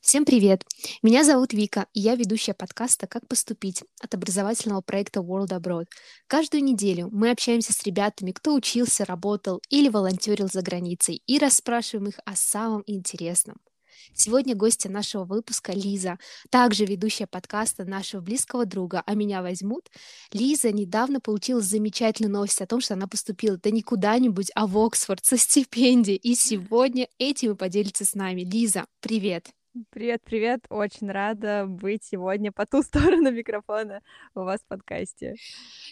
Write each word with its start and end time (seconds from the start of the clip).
Всем 0.00 0.24
привет! 0.24 0.64
Меня 1.02 1.24
зовут 1.24 1.52
Вика, 1.52 1.86
и 1.92 2.00
я 2.00 2.14
ведущая 2.14 2.54
подкаста 2.54 3.06
«Как 3.06 3.28
поступить» 3.28 3.84
от 4.00 4.14
образовательного 4.14 4.80
проекта 4.80 5.20
World 5.20 5.48
Abroad. 5.50 5.88
Каждую 6.26 6.64
неделю 6.64 7.10
мы 7.12 7.30
общаемся 7.30 7.74
с 7.74 7.82
ребятами, 7.84 8.32
кто 8.32 8.54
учился, 8.54 9.04
работал 9.04 9.60
или 9.68 9.90
волонтерил 9.90 10.48
за 10.50 10.62
границей, 10.62 11.22
и 11.26 11.38
расспрашиваем 11.38 12.08
их 12.08 12.18
о 12.24 12.34
самом 12.34 12.82
интересном. 12.86 13.58
Сегодня 14.14 14.56
гостья 14.56 14.88
нашего 14.88 15.24
выпуска 15.24 15.72
Лиза, 15.72 16.18
также 16.48 16.86
ведущая 16.86 17.26
подкаста 17.26 17.84
нашего 17.84 18.22
близкого 18.22 18.64
друга 18.64 19.02
«А 19.04 19.14
меня 19.14 19.42
возьмут». 19.42 19.90
Лиза 20.32 20.72
недавно 20.72 21.20
получила 21.20 21.60
замечательную 21.60 22.32
новость 22.32 22.62
о 22.62 22.66
том, 22.66 22.80
что 22.80 22.94
она 22.94 23.06
поступила 23.06 23.58
да 23.58 23.70
не 23.70 23.82
куда-нибудь, 23.82 24.50
а 24.54 24.66
в 24.66 24.78
Оксфорд 24.78 25.26
со 25.26 25.36
стипендией. 25.36 26.16
И 26.16 26.34
сегодня 26.34 27.06
этим 27.18 27.52
и 27.52 27.56
поделится 27.56 28.06
с 28.06 28.14
нами. 28.14 28.40
Лиза, 28.40 28.86
привет! 29.00 29.50
Привет, 29.88 30.20
привет! 30.24 30.66
Очень 30.68 31.10
рада 31.10 31.64
быть 31.66 32.04
сегодня 32.04 32.52
по 32.52 32.66
ту 32.66 32.82
сторону 32.82 33.30
микрофона 33.30 34.02
у 34.34 34.40
вас 34.40 34.60
в 34.60 34.66
подкасте. 34.66 35.36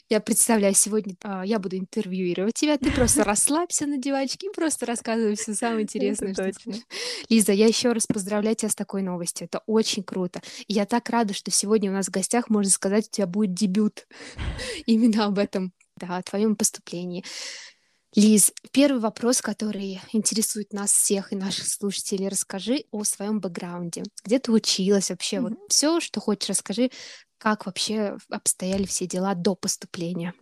Я 0.09 0.21
представляю, 0.21 0.75
сегодня 0.75 1.15
а, 1.23 1.47
я 1.47 1.59
буду 1.59 1.79
интервьюировать 1.79 2.55
тебя, 2.55 2.77
ты 2.77 2.91
просто 2.91 3.25
расслабься 3.25 3.87
на 3.87 3.97
диванчике 3.97 4.49
и 4.49 4.53
просто 4.53 4.85
рассказывай 4.85 5.37
все 5.37 5.55
самое 5.55 5.83
интересное. 5.85 6.33
Это 6.33 6.53
точно. 6.53 6.75
Лиза, 7.31 7.53
я 7.53 7.67
еще 7.67 7.93
раз 7.93 8.07
поздравляю 8.07 8.57
тебя 8.57 8.69
с 8.69 8.75
такой 8.75 9.03
новостью. 9.03 9.47
Это 9.47 9.63
очень 9.67 10.03
круто. 10.03 10.43
И 10.67 10.75
я 10.75 10.85
так 10.85 11.09
рада, 11.09 11.33
что 11.33 11.51
сегодня 11.51 11.91
у 11.91 11.95
нас 11.95 12.07
в 12.07 12.11
гостях, 12.11 12.51
можно 12.51 12.71
сказать, 12.71 13.07
у 13.07 13.11
тебя 13.11 13.27
будет 13.27 13.55
дебют 13.55 14.07
именно 14.87 15.27
об 15.27 15.39
этом, 15.39 15.73
да, 15.97 16.19
о 16.19 16.23
твоем 16.23 16.57
поступлении. 16.57 17.25
Лиз, 18.17 18.53
первый 18.73 19.01
вопрос, 19.01 19.43
который 19.43 20.01
интересует 20.13 20.73
нас 20.73 20.93
всех 20.93 21.33
и 21.33 21.37
наших 21.37 21.67
слушателей. 21.67 22.29
Расскажи 22.29 22.85
о 22.91 23.05
своем 23.05 23.41
бэкграунде. 23.41 24.03
Где 24.25 24.39
ты 24.39 24.51
училась 24.51 25.11
вообще? 25.11 25.37
Mm-hmm. 25.37 25.43
Вот 25.43 25.59
все, 25.69 26.01
что 26.01 26.21
хочешь, 26.21 26.49
расскажи, 26.49 26.91
как 27.37 27.67
вообще 27.67 28.17
обстояли 28.31 28.85
все 28.85 29.07
дела 29.07 29.35
до 29.35 29.55
поступления. 29.55 30.33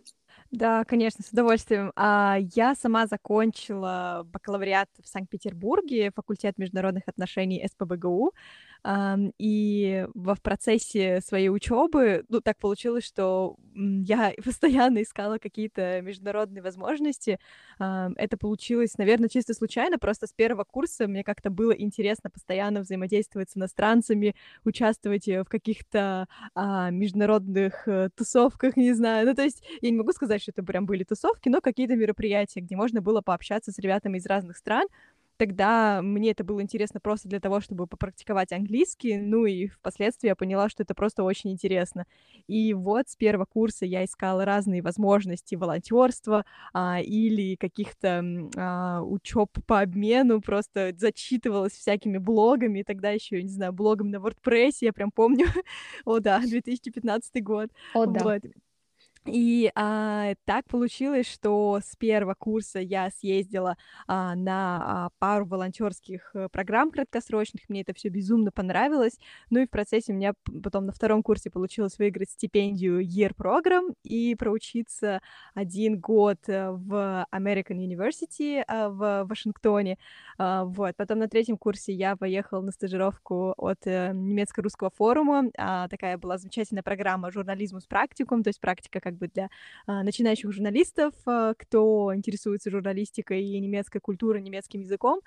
Да, 0.49 0.85
конечно, 0.85 1.25
с 1.25 1.29
удовольствием. 1.29 1.91
А, 1.97 2.37
я 2.55 2.73
сама 2.73 3.05
закончила 3.05 4.23
бакалавриат 4.25 4.89
в 5.03 5.07
Санкт-Петербурге, 5.07 6.11
факультет 6.15 6.57
международных 6.57 7.03
отношений 7.07 7.67
СПБГУ. 7.67 8.33
И 9.37 10.07
в 10.13 10.37
процессе 10.41 11.21
своей 11.21 11.49
учебы, 11.49 12.23
ну, 12.29 12.41
так 12.41 12.57
получилось, 12.57 13.03
что 13.05 13.55
я 13.75 14.33
постоянно 14.43 15.01
искала 15.01 15.37
какие-то 15.39 16.01
международные 16.01 16.61
возможности. 16.61 17.39
Это 17.79 18.37
получилось, 18.37 18.97
наверное, 18.97 19.29
чисто 19.29 19.53
случайно, 19.53 19.97
просто 19.99 20.27
с 20.27 20.33
первого 20.33 20.63
курса 20.63 21.07
мне 21.07 21.23
как-то 21.23 21.49
было 21.49 21.71
интересно 21.71 22.29
постоянно 22.29 22.81
взаимодействовать 22.81 23.49
с 23.49 23.57
иностранцами, 23.57 24.35
участвовать 24.63 25.27
э, 25.27 25.43
в 25.43 25.49
каких-то 25.49 26.27
а, 26.55 26.89
международных 26.91 27.87
э, 27.87 28.09
тусовках, 28.15 28.77
не 28.77 28.93
знаю. 28.93 29.27
Ну, 29.27 29.35
то 29.35 29.43
есть 29.43 29.63
я 29.81 29.89
не 29.89 29.97
могу 29.97 30.11
сказать, 30.11 30.41
что 30.41 30.51
это 30.51 30.63
прям 30.63 30.85
были 30.85 31.03
тусовки, 31.03 31.49
но 31.49 31.61
какие-то 31.61 31.95
мероприятия, 31.95 32.61
где 32.61 32.75
можно 32.75 33.01
было 33.01 33.21
пообщаться 33.21 33.71
с 33.71 33.79
ребятами 33.79 34.17
из 34.17 34.25
разных 34.25 34.57
стран, 34.57 34.87
Тогда 35.37 36.01
мне 36.01 36.31
это 36.31 36.43
было 36.43 36.61
интересно 36.61 36.99
просто 36.99 37.29
для 37.29 37.39
того, 37.39 37.61
чтобы 37.61 37.85
попрактиковать 37.85 38.51
английский, 38.51 39.17
ну 39.17 39.45
и 39.45 39.67
впоследствии 39.67 40.27
я 40.27 40.35
поняла, 40.35 40.67
что 40.67 40.81
это 40.81 40.95
просто 40.95 41.23
очень 41.23 41.51
интересно. 41.51 42.05
И 42.47 42.73
вот 42.73 43.07
с 43.07 43.15
первого 43.15 43.45
курса 43.45 43.85
я 43.85 44.03
искала 44.03 44.45
разные 44.45 44.81
возможности 44.81 45.53
волонтерства 45.55 46.43
а, 46.73 46.99
или 47.01 47.55
каких-то 47.55 48.23
а, 48.57 49.01
учеб 49.03 49.49
по 49.67 49.81
обмену, 49.81 50.41
просто 50.41 50.93
зачитывалась 50.97 51.73
всякими 51.73 52.17
блогами, 52.17 52.81
тогда 52.81 53.11
еще, 53.11 53.41
не 53.43 53.49
знаю, 53.49 53.73
блогом 53.73 54.09
на 54.09 54.17
WordPress, 54.17 54.77
я 54.81 54.91
прям 54.91 55.11
помню, 55.11 55.45
о 56.05 56.19
да, 56.19 56.39
2015 56.39 57.43
год. 57.43 57.69
О 57.93 58.05
да. 58.07 58.23
Вот. 58.23 58.43
И 59.27 59.69
а, 59.75 60.33
так 60.45 60.65
получилось, 60.67 61.27
что 61.27 61.79
с 61.83 61.95
первого 61.97 62.33
курса 62.33 62.79
я 62.79 63.09
съездила 63.09 63.75
а, 64.07 64.35
на 64.35 64.81
а, 64.81 65.09
пару 65.19 65.45
волонтерских 65.45 66.31
э, 66.33 66.47
программ 66.49 66.91
краткосрочных. 66.91 67.67
Мне 67.67 67.81
это 67.81 67.93
все 67.93 68.07
безумно 68.07 68.51
понравилось. 68.51 69.19
Ну 69.49 69.59
и 69.59 69.65
в 69.65 69.69
процессе 69.69 70.13
у 70.13 70.15
меня 70.15 70.33
потом 70.63 70.85
на 70.85 70.93
втором 70.93 71.23
курсе 71.23 71.49
получилось 71.49 71.97
выиграть 71.99 72.29
стипендию 72.29 73.01
Year 73.01 73.33
Program 73.35 73.93
и 74.03 74.35
проучиться 74.35 75.21
один 75.53 75.99
год 75.99 76.37
э, 76.47 76.71
в 76.71 77.27
American 77.33 77.77
University 77.79 78.63
а, 78.65 78.89
в 78.89 79.25
Вашингтоне. 79.25 79.97
А, 80.37 80.63
вот. 80.63 80.95
Потом 80.95 81.19
на 81.19 81.27
третьем 81.27 81.57
курсе 81.57 81.93
я 81.93 82.15
поехала 82.15 82.61
на 82.61 82.71
стажировку 82.71 83.53
от 83.57 83.85
немецко-русского 83.85 84.89
форума. 84.89 85.51
А, 85.57 85.89
такая 85.89 86.17
была 86.17 86.37
замечательная 86.37 86.83
программа 86.83 87.29
журнализму 87.29 87.81
с 87.81 87.85
практикум, 87.85 88.43
то 88.43 88.49
есть 88.49 88.61
практика 88.61 89.01
как 89.01 89.16
бы 89.17 89.27
для 89.27 89.49
а, 89.85 90.03
начинающих 90.03 90.51
журналистов, 90.51 91.13
а, 91.25 91.53
кто 91.55 92.13
интересуется 92.15 92.69
журналистикой 92.71 93.43
и 93.43 93.59
немецкой 93.59 93.99
культурой, 93.99 94.41
немецким 94.41 94.81
языком. 94.81 95.21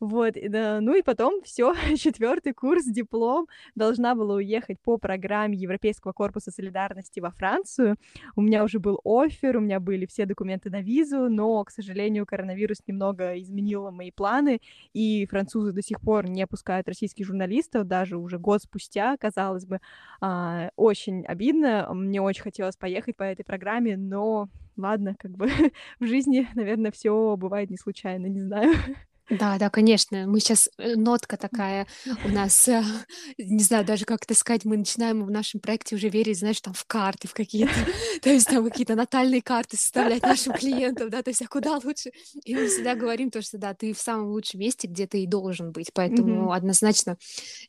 Вот, 0.00 0.34
да, 0.48 0.80
ну 0.80 0.94
и 0.94 1.02
потом 1.02 1.42
все, 1.42 1.74
четвертый 1.96 2.52
курс, 2.52 2.84
диплом, 2.84 3.46
должна 3.74 4.14
была 4.14 4.34
уехать 4.34 4.78
по 4.80 4.98
программе 4.98 5.56
Европейского 5.56 6.12
корпуса 6.12 6.50
солидарности 6.50 7.20
во 7.20 7.30
Францию. 7.30 7.96
У 8.34 8.42
меня 8.42 8.64
уже 8.64 8.78
был 8.78 9.00
офер, 9.04 9.56
у 9.56 9.60
меня 9.60 9.80
были 9.80 10.06
все 10.06 10.26
документы 10.26 10.70
на 10.70 10.82
визу, 10.82 11.28
но, 11.30 11.64
к 11.64 11.70
сожалению, 11.70 12.26
коронавирус 12.26 12.78
немного 12.86 13.40
изменил 13.40 13.90
мои 13.90 14.10
планы, 14.10 14.60
и 14.92 15.26
французы 15.26 15.72
до 15.72 15.82
сих 15.82 16.00
пор 16.00 16.28
не 16.28 16.46
пускают 16.46 16.88
российских 16.88 17.26
журналистов, 17.26 17.86
даже 17.86 18.16
уже 18.18 18.38
год 18.38 18.62
спустя, 18.62 19.16
казалось 19.16 19.64
бы, 19.64 19.80
а, 20.20 20.70
очень 20.76 21.24
обидно. 21.24 21.88
Мне 21.94 22.20
очень 22.20 22.42
хотелось 22.42 22.76
поехать 22.76 23.16
по 23.16 23.22
этой 23.22 23.44
программе, 23.44 23.96
но 23.96 24.48
ладно, 24.76 25.14
как 25.18 25.32
бы 25.32 25.48
в 26.00 26.06
жизни, 26.06 26.46
наверное, 26.54 26.90
все 26.90 27.36
бывает 27.36 27.70
не 27.70 27.76
случайно, 27.76 28.26
не 28.26 28.40
знаю. 28.40 28.74
Да, 29.28 29.58
да, 29.58 29.70
конечно. 29.70 30.26
Мы 30.26 30.38
сейчас 30.38 30.68
э, 30.78 30.94
нотка 30.94 31.36
такая 31.36 31.86
у 32.24 32.28
нас, 32.32 32.68
э, 32.68 32.82
не 33.38 33.62
знаю 33.62 33.84
даже 33.84 34.04
как 34.04 34.22
это 34.22 34.34
сказать, 34.34 34.64
мы 34.64 34.76
начинаем 34.76 35.24
в 35.24 35.30
нашем 35.30 35.60
проекте 35.60 35.96
уже 35.96 36.08
верить, 36.08 36.38
знаешь, 36.38 36.60
там 36.60 36.74
в 36.74 36.84
карты, 36.84 37.26
в 37.26 37.34
какие-то, 37.34 37.72
то 38.22 38.30
есть 38.30 38.48
там 38.48 38.64
какие-то 38.64 38.94
натальные 38.94 39.42
карты 39.42 39.76
составлять 39.76 40.22
нашим 40.22 40.52
клиентам, 40.52 41.10
да, 41.10 41.22
то 41.22 41.30
есть 41.30 41.42
а 41.42 41.48
куда 41.48 41.78
лучше? 41.82 42.10
И 42.44 42.54
мы 42.54 42.68
всегда 42.68 42.94
говорим 42.94 43.30
то, 43.30 43.42
что 43.42 43.58
да, 43.58 43.74
ты 43.74 43.92
в 43.92 43.98
самом 43.98 44.28
лучшем 44.28 44.60
месте, 44.60 44.86
где 44.86 45.06
ты 45.06 45.22
и 45.22 45.26
должен 45.26 45.72
быть, 45.72 45.90
поэтому 45.92 46.52
однозначно. 46.52 47.16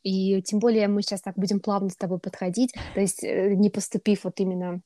И 0.04 0.42
тем 0.44 0.60
более 0.60 0.88
мы 0.88 1.02
сейчас 1.02 1.22
так 1.22 1.36
будем 1.38 1.60
плавно 1.60 1.90
с 1.90 1.96
тобой 1.96 2.20
подходить, 2.20 2.74
то 2.94 3.02
есть 3.02 3.24
э, 3.24 3.56
не 3.56 3.70
поступив 3.70 4.26
вот 4.26 4.40
именно 4.40 4.82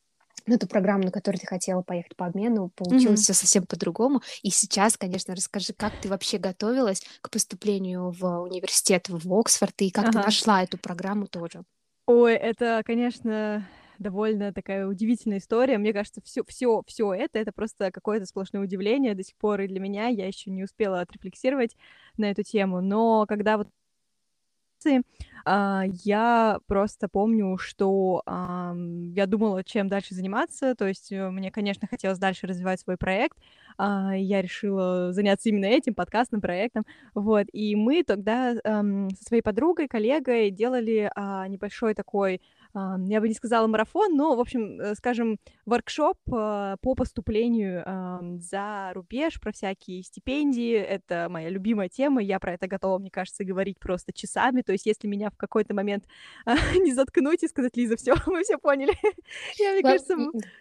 на 0.47 0.57
ту 0.57 0.67
программу, 0.67 1.03
на 1.03 1.11
которую 1.11 1.39
ты 1.39 1.47
хотела 1.47 1.81
поехать 1.81 2.15
по 2.15 2.25
обмену, 2.25 2.69
получилось 2.75 3.21
mm-hmm. 3.21 3.23
все 3.23 3.33
совсем 3.33 3.65
по-другому. 3.65 4.21
И 4.43 4.49
сейчас, 4.49 4.97
конечно, 4.97 5.35
расскажи, 5.35 5.73
как 5.73 5.93
ты 6.01 6.09
вообще 6.09 6.37
готовилась 6.37 7.03
к 7.21 7.29
поступлению 7.29 8.11
в 8.11 8.41
университет 8.41 9.09
в 9.09 9.33
Оксфорд 9.33 9.73
и 9.81 9.91
как 9.91 10.05
ага. 10.05 10.11
ты 10.11 10.25
нашла 10.25 10.63
эту 10.63 10.77
программу 10.77 11.27
тоже. 11.27 11.63
Ой, 12.07 12.33
это, 12.33 12.81
конечно, 12.85 13.67
довольно 14.01 14.51
такая 14.51 14.87
удивительная 14.87 15.37
история. 15.37 15.77
Мне 15.77 15.93
кажется, 15.93 16.21
все, 16.23 16.43
все, 16.47 16.81
все 16.87 17.13
это 17.13 17.39
это 17.39 17.51
просто 17.51 17.91
какое-то 17.91 18.25
сплошное 18.25 18.63
удивление 18.63 19.15
до 19.15 19.23
сих 19.23 19.35
пор 19.37 19.61
и 19.61 19.67
для 19.67 19.79
меня. 19.79 20.07
Я 20.07 20.27
еще 20.27 20.49
не 20.49 20.63
успела 20.63 21.01
отрефлексировать 21.01 21.75
на 22.17 22.31
эту 22.31 22.43
тему, 22.43 22.81
но 22.81 23.25
когда 23.27 23.57
вот 23.57 23.67
а, 25.45 25.83
я 26.03 26.59
просто 26.67 27.07
помню, 27.07 27.57
что 27.57 28.23
я 28.25 29.25
думала, 29.25 29.63
чем 29.63 29.87
дальше 29.87 30.13
заниматься. 30.13 30.75
То 30.75 30.87
есть 30.87 31.11
э, 31.11 31.29
мне, 31.29 31.51
конечно, 31.51 31.87
хотелось 31.87 32.19
дальше 32.19 32.47
развивать 32.47 32.79
свой 32.79 32.97
проект. 32.97 33.37
А, 33.77 34.15
я 34.15 34.41
решила 34.41 35.11
заняться 35.13 35.49
именно 35.49 35.65
этим 35.65 35.93
подкастным 35.93 36.41
проектом. 36.41 36.85
Вот. 37.15 37.47
И 37.53 37.75
мы 37.75 38.03
тогда 38.03 38.53
со 38.53 39.23
своей 39.25 39.41
подругой, 39.41 39.87
коллегой 39.87 40.51
делали 40.51 41.11
а, 41.15 41.47
небольшой 41.47 41.93
такой 41.93 42.41
я 42.73 43.21
бы 43.21 43.27
не 43.27 43.33
сказала 43.33 43.67
марафон, 43.67 44.15
но, 44.15 44.35
в 44.35 44.39
общем, 44.39 44.79
э, 44.79 44.95
скажем, 44.95 45.37
воркшоп 45.65 46.17
а, 46.31 46.77
по 46.81 46.95
поступлению 46.95 47.83
за 48.39 48.91
рубеж, 48.93 49.39
про 49.39 49.51
всякие 49.51 50.03
стипендии. 50.03 50.73
Это 50.73 51.27
моя 51.29 51.49
любимая 51.49 51.89
тема, 51.89 52.21
я 52.21 52.39
про 52.39 52.53
это 52.53 52.67
готова, 52.67 52.97
мне 52.99 53.11
кажется, 53.11 53.43
говорить 53.43 53.79
просто 53.79 54.13
часами. 54.13 54.61
То 54.61 54.71
есть, 54.71 54.85
если 54.85 55.07
меня 55.07 55.29
в 55.29 55.37
какой-то 55.37 55.73
момент 55.73 56.05
а, 56.45 56.55
не 56.75 56.93
заткнуть 56.93 57.43
и 57.43 57.47
сказать, 57.47 57.75
Лиза, 57.77 57.97
все, 57.97 58.15
мы 58.27 58.43
все 58.43 58.57
поняли. 58.57 58.93
я, 59.59 59.73
мне 59.73 59.81
кажется... 59.81 60.15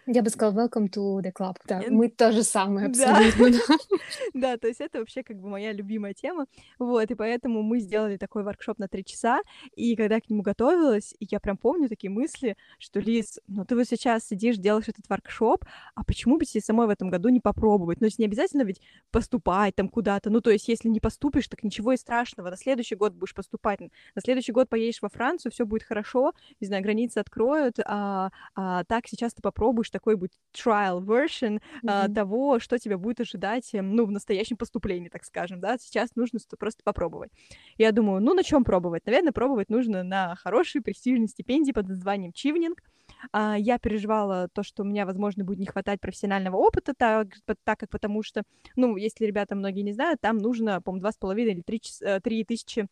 Я 0.05 0.21
бы 0.21 0.29
сказала, 0.29 0.67
welcome 0.67 0.89
to 0.89 1.21
the 1.21 1.31
club. 1.31 1.55
Да, 1.65 1.81
мы 1.89 2.09
то 2.09 2.31
же 2.31 2.43
самое 2.43 2.87
абсолютно. 2.87 3.59
Да, 4.33 4.57
то 4.57 4.67
есть 4.67 4.81
это 4.81 4.99
вообще 4.99 5.23
как 5.23 5.37
бы 5.37 5.49
моя 5.49 5.71
любимая 5.73 6.13
тема. 6.13 6.45
Вот, 6.79 7.09
и 7.09 7.15
поэтому 7.15 7.61
мы 7.61 7.79
сделали 7.79 8.17
такой 8.17 8.43
воркшоп 8.43 8.79
на 8.79 8.87
три 8.87 9.03
часа, 9.03 9.41
и 9.75 9.95
когда 9.95 10.15
я 10.15 10.21
к 10.21 10.29
нему 10.29 10.41
готовилась, 10.41 11.13
я 11.19 11.39
прям 11.39 11.57
помню 11.57 11.89
такие 11.89 12.00
мысли, 12.09 12.57
что, 12.77 12.99
Лиз, 12.99 13.39
ну 13.47 13.65
ты 13.65 13.75
вот 13.75 13.87
сейчас 13.87 14.25
сидишь, 14.27 14.57
делаешь 14.57 14.87
этот 14.87 15.07
воркшоп, 15.09 15.65
а 15.95 16.03
почему 16.03 16.37
бы 16.37 16.45
тебе 16.45 16.61
самой 16.61 16.87
в 16.87 16.89
этом 16.89 17.09
году 17.09 17.29
не 17.29 17.39
попробовать? 17.39 18.01
Ну, 18.01 18.05
есть 18.05 18.19
не 18.19 18.25
обязательно 18.25 18.63
ведь 18.63 18.81
поступать 19.11 19.75
там 19.75 19.89
куда-то, 19.89 20.29
ну, 20.29 20.41
то 20.41 20.51
есть 20.51 20.67
если 20.67 20.89
не 20.89 20.99
поступишь, 20.99 21.47
так 21.47 21.63
ничего 21.63 21.93
и 21.93 21.97
страшного, 21.97 22.49
на 22.49 22.57
следующий 22.57 22.95
год 22.95 23.13
будешь 23.13 23.33
поступать, 23.33 23.79
на 23.79 24.21
следующий 24.21 24.51
год 24.51 24.69
поедешь 24.69 25.01
во 25.01 25.09
Францию, 25.09 25.51
все 25.51 25.65
будет 25.65 25.83
хорошо, 25.83 26.33
не 26.59 26.67
знаю, 26.67 26.83
границы 26.83 27.19
откроют, 27.19 27.79
а, 27.85 28.31
а 28.55 28.83
так 28.85 29.07
сейчас 29.07 29.33
ты 29.33 29.41
попробуешь 29.41 29.89
такой 29.89 30.15
будет 30.15 30.33
trial 30.53 31.01
version 31.01 31.59
mm-hmm. 31.59 31.87
а, 31.87 32.07
того, 32.09 32.59
что 32.59 32.77
тебя 32.77 32.97
будет 32.97 33.21
ожидать, 33.21 33.73
эм, 33.73 33.95
ну, 33.95 34.05
в 34.05 34.11
настоящем 34.11 34.57
поступлении, 34.57 35.09
так 35.09 35.23
скажем, 35.23 35.59
да, 35.59 35.77
сейчас 35.77 36.15
нужно 36.15 36.39
просто 36.57 36.81
попробовать. 36.83 37.31
Я 37.77 37.91
думаю, 37.91 38.21
ну, 38.21 38.33
на 38.33 38.43
чем 38.43 38.63
пробовать? 38.63 39.05
Наверное, 39.05 39.31
пробовать 39.31 39.69
нужно 39.69 40.03
на 40.03 40.35
хорошей 40.35 40.81
престижной 40.81 41.27
стипендии 41.27 41.71
под 41.71 41.87
названием 41.91 42.33
Чивнинг, 42.33 42.81
а, 43.31 43.55
я 43.57 43.77
переживала 43.79 44.47
то, 44.53 44.63
что 44.63 44.83
у 44.83 44.85
меня, 44.85 45.05
возможно, 45.05 45.43
будет 45.43 45.59
не 45.59 45.65
хватать 45.65 46.01
профессионального 46.01 46.57
опыта, 46.57 46.93
так, 46.97 47.27
так 47.63 47.79
как 47.79 47.89
потому 47.89 48.23
что, 48.23 48.43
ну, 48.75 48.95
если 48.97 49.25
ребята 49.25 49.55
многие 49.55 49.81
не 49.81 49.93
знают, 49.93 50.21
там 50.21 50.37
нужно, 50.37 50.81
по-моему, 50.81 51.01
два 51.01 51.11
с 51.11 51.17
половиной 51.17 51.53
или 51.53 51.61
три, 51.61 51.81
э, 52.01 52.19
три 52.21 52.43
тысячи 52.43 52.87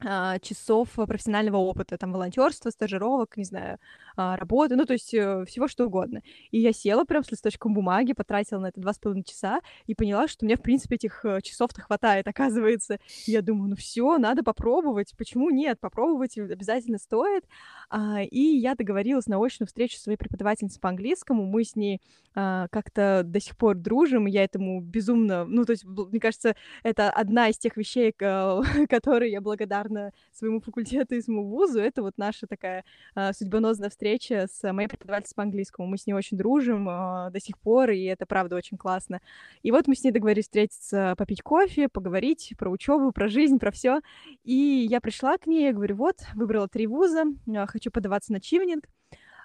часов 0.00 0.90
профессионального 0.90 1.56
опыта, 1.56 1.98
там, 1.98 2.12
волонтерства, 2.12 2.70
стажировок, 2.70 3.36
не 3.36 3.44
знаю, 3.44 3.78
а, 4.20 4.36
работы, 4.36 4.74
ну, 4.74 4.84
то 4.84 4.94
есть 4.94 5.14
э, 5.14 5.44
всего 5.46 5.68
что 5.68 5.86
угодно. 5.86 6.22
И 6.50 6.58
я 6.58 6.72
села 6.72 7.04
прям 7.04 7.22
с 7.22 7.30
листочком 7.30 7.72
бумаги, 7.72 8.14
потратила 8.14 8.58
на 8.58 8.66
это 8.66 8.80
два 8.80 8.92
с 8.92 8.98
половиной 8.98 9.22
часа 9.22 9.60
и 9.86 9.94
поняла, 9.94 10.26
что 10.26 10.44
мне, 10.44 10.56
в 10.56 10.60
принципе, 10.60 10.96
этих 10.96 11.24
э, 11.24 11.40
часов-то 11.40 11.80
хватает, 11.82 12.26
оказывается. 12.28 12.98
И 13.26 13.30
я 13.30 13.42
думаю, 13.42 13.70
ну 13.70 13.76
все, 13.76 14.18
надо 14.18 14.42
попробовать. 14.42 15.14
Почему 15.16 15.50
нет? 15.50 15.78
Попробовать 15.78 16.36
обязательно 16.36 16.98
стоит. 16.98 17.44
А, 17.90 18.20
и 18.22 18.40
я 18.40 18.74
договорилась 18.74 19.26
на 19.26 19.38
очную 19.38 19.68
встречу 19.68 19.96
с 19.96 20.02
своей 20.02 20.18
преподавательницей 20.18 20.80
по 20.80 20.88
английскому. 20.88 21.44
Мы 21.46 21.62
с 21.62 21.76
ней 21.76 22.00
как-то 22.34 23.22
до 23.24 23.40
сих 23.40 23.56
пор 23.56 23.74
дружим, 23.76 24.26
я 24.26 24.44
этому 24.44 24.80
безумно... 24.80 25.44
Ну, 25.44 25.64
то 25.64 25.72
есть, 25.72 25.84
мне 25.84 26.20
кажется, 26.20 26.54
это 26.84 27.10
одна 27.10 27.48
из 27.48 27.58
тех 27.58 27.76
вещей, 27.76 28.12
которые 28.88 29.32
я 29.32 29.40
благодарна 29.40 29.87
благодарна 29.88 30.12
своему 30.32 30.60
факультету 30.60 31.14
и 31.14 31.20
своему 31.20 31.44
вузу. 31.44 31.80
Это 31.80 32.02
вот 32.02 32.14
наша 32.16 32.46
такая 32.46 32.84
э, 33.14 33.32
судьбоносная 33.32 33.90
встреча 33.90 34.46
с 34.50 34.72
моей 34.72 34.88
преподавательницей 34.88 35.34
по 35.34 35.42
английскому. 35.42 35.88
Мы 35.88 35.98
с 35.98 36.06
ней 36.06 36.12
очень 36.12 36.36
дружим 36.36 36.88
э, 36.88 37.30
до 37.30 37.40
сих 37.40 37.58
пор, 37.58 37.90
и 37.90 38.04
это 38.04 38.26
правда 38.26 38.56
очень 38.56 38.76
классно. 38.76 39.20
И 39.62 39.70
вот 39.70 39.86
мы 39.86 39.94
с 39.94 40.04
ней 40.04 40.10
договорились 40.10 40.44
встретиться, 40.44 41.14
попить 41.16 41.42
кофе, 41.42 41.88
поговорить 41.88 42.54
про 42.58 42.70
учебу, 42.70 43.12
про 43.12 43.28
жизнь, 43.28 43.58
про 43.58 43.70
все. 43.70 44.00
И 44.44 44.86
я 44.88 45.00
пришла 45.00 45.38
к 45.38 45.46
ней, 45.46 45.64
я 45.64 45.72
говорю, 45.72 45.96
вот, 45.96 46.16
выбрала 46.34 46.68
три 46.68 46.86
вуза, 46.86 47.24
э, 47.46 47.66
хочу 47.66 47.90
подаваться 47.90 48.32
на 48.32 48.40
чивнинг. 48.40 48.84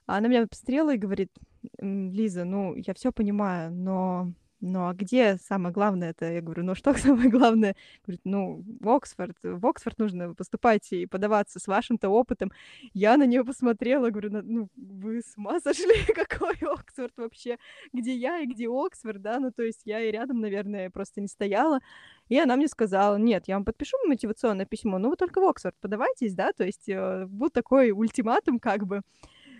Она 0.05 0.27
меня 0.27 0.47
посмотрела 0.47 0.93
и 0.93 0.97
говорит, 0.97 1.31
Лиза, 1.79 2.43
ну, 2.43 2.75
я 2.75 2.93
все 2.93 3.13
понимаю, 3.13 3.71
но 3.71 4.33
ну 4.65 4.88
а 4.88 4.94
где 4.94 5.36
самое 5.38 5.74
главное 5.74 6.12
это? 6.12 6.31
Я 6.31 6.42
говорю, 6.42 6.63
ну 6.63 6.74
что 6.74 6.94
самое 6.98 7.30
главное? 7.30 7.75
Говорит, 8.06 8.21
ну 8.24 8.63
в 8.80 8.89
Оксфорд, 8.89 9.36
в 9.44 9.65
Оксфорд 9.65 10.00
нужно 10.00 10.33
поступать 10.33 10.89
и 10.94 11.06
подаваться 11.06 11.60
с 11.60 11.68
вашим-то 11.68 12.07
опытом. 12.07 12.50
Я 12.94 13.18
на 13.18 13.25
нее 13.25 13.44
посмотрела, 13.44 14.10
говорю, 14.10 14.42
ну 14.42 14.69
вы 14.77 15.19
с 15.19 15.36
ума 15.36 15.60
сошли, 15.63 15.94
какой 16.15 16.56
Оксфорд 16.62 17.12
вообще? 17.18 17.57
Где 17.92 18.15
я 18.15 18.39
и 18.39 18.45
где 18.45 18.69
Оксфорд, 18.69 19.21
да? 19.21 19.39
Ну 19.39 19.51
то 19.51 19.63
есть 19.63 19.81
я 19.83 20.00
и 20.00 20.12
рядом, 20.12 20.39
наверное, 20.39 20.89
просто 20.89 21.19
не 21.19 21.27
стояла. 21.27 21.81
И 22.30 22.39
она 22.39 22.56
мне 22.56 22.69
сказала, 22.69 23.18
нет, 23.18 23.44
я 23.48 23.56
вам 23.56 23.65
подпишу 23.65 23.98
мотивационное 24.07 24.65
письмо, 24.65 24.98
но 24.98 25.10
вы 25.10 25.18
только 25.18 25.42
в 25.42 25.44
Оксфорд 25.45 25.75
подавайтесь, 25.81 26.36
да? 26.36 26.54
То 26.54 26.63
есть 26.63 26.88
э, 26.88 27.25
был 27.25 27.50
такой 27.50 27.92
ультиматум 27.92 28.60
как 28.60 28.88
бы. 28.88 29.01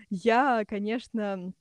Я, 0.08 0.64
конечно, 0.66 1.52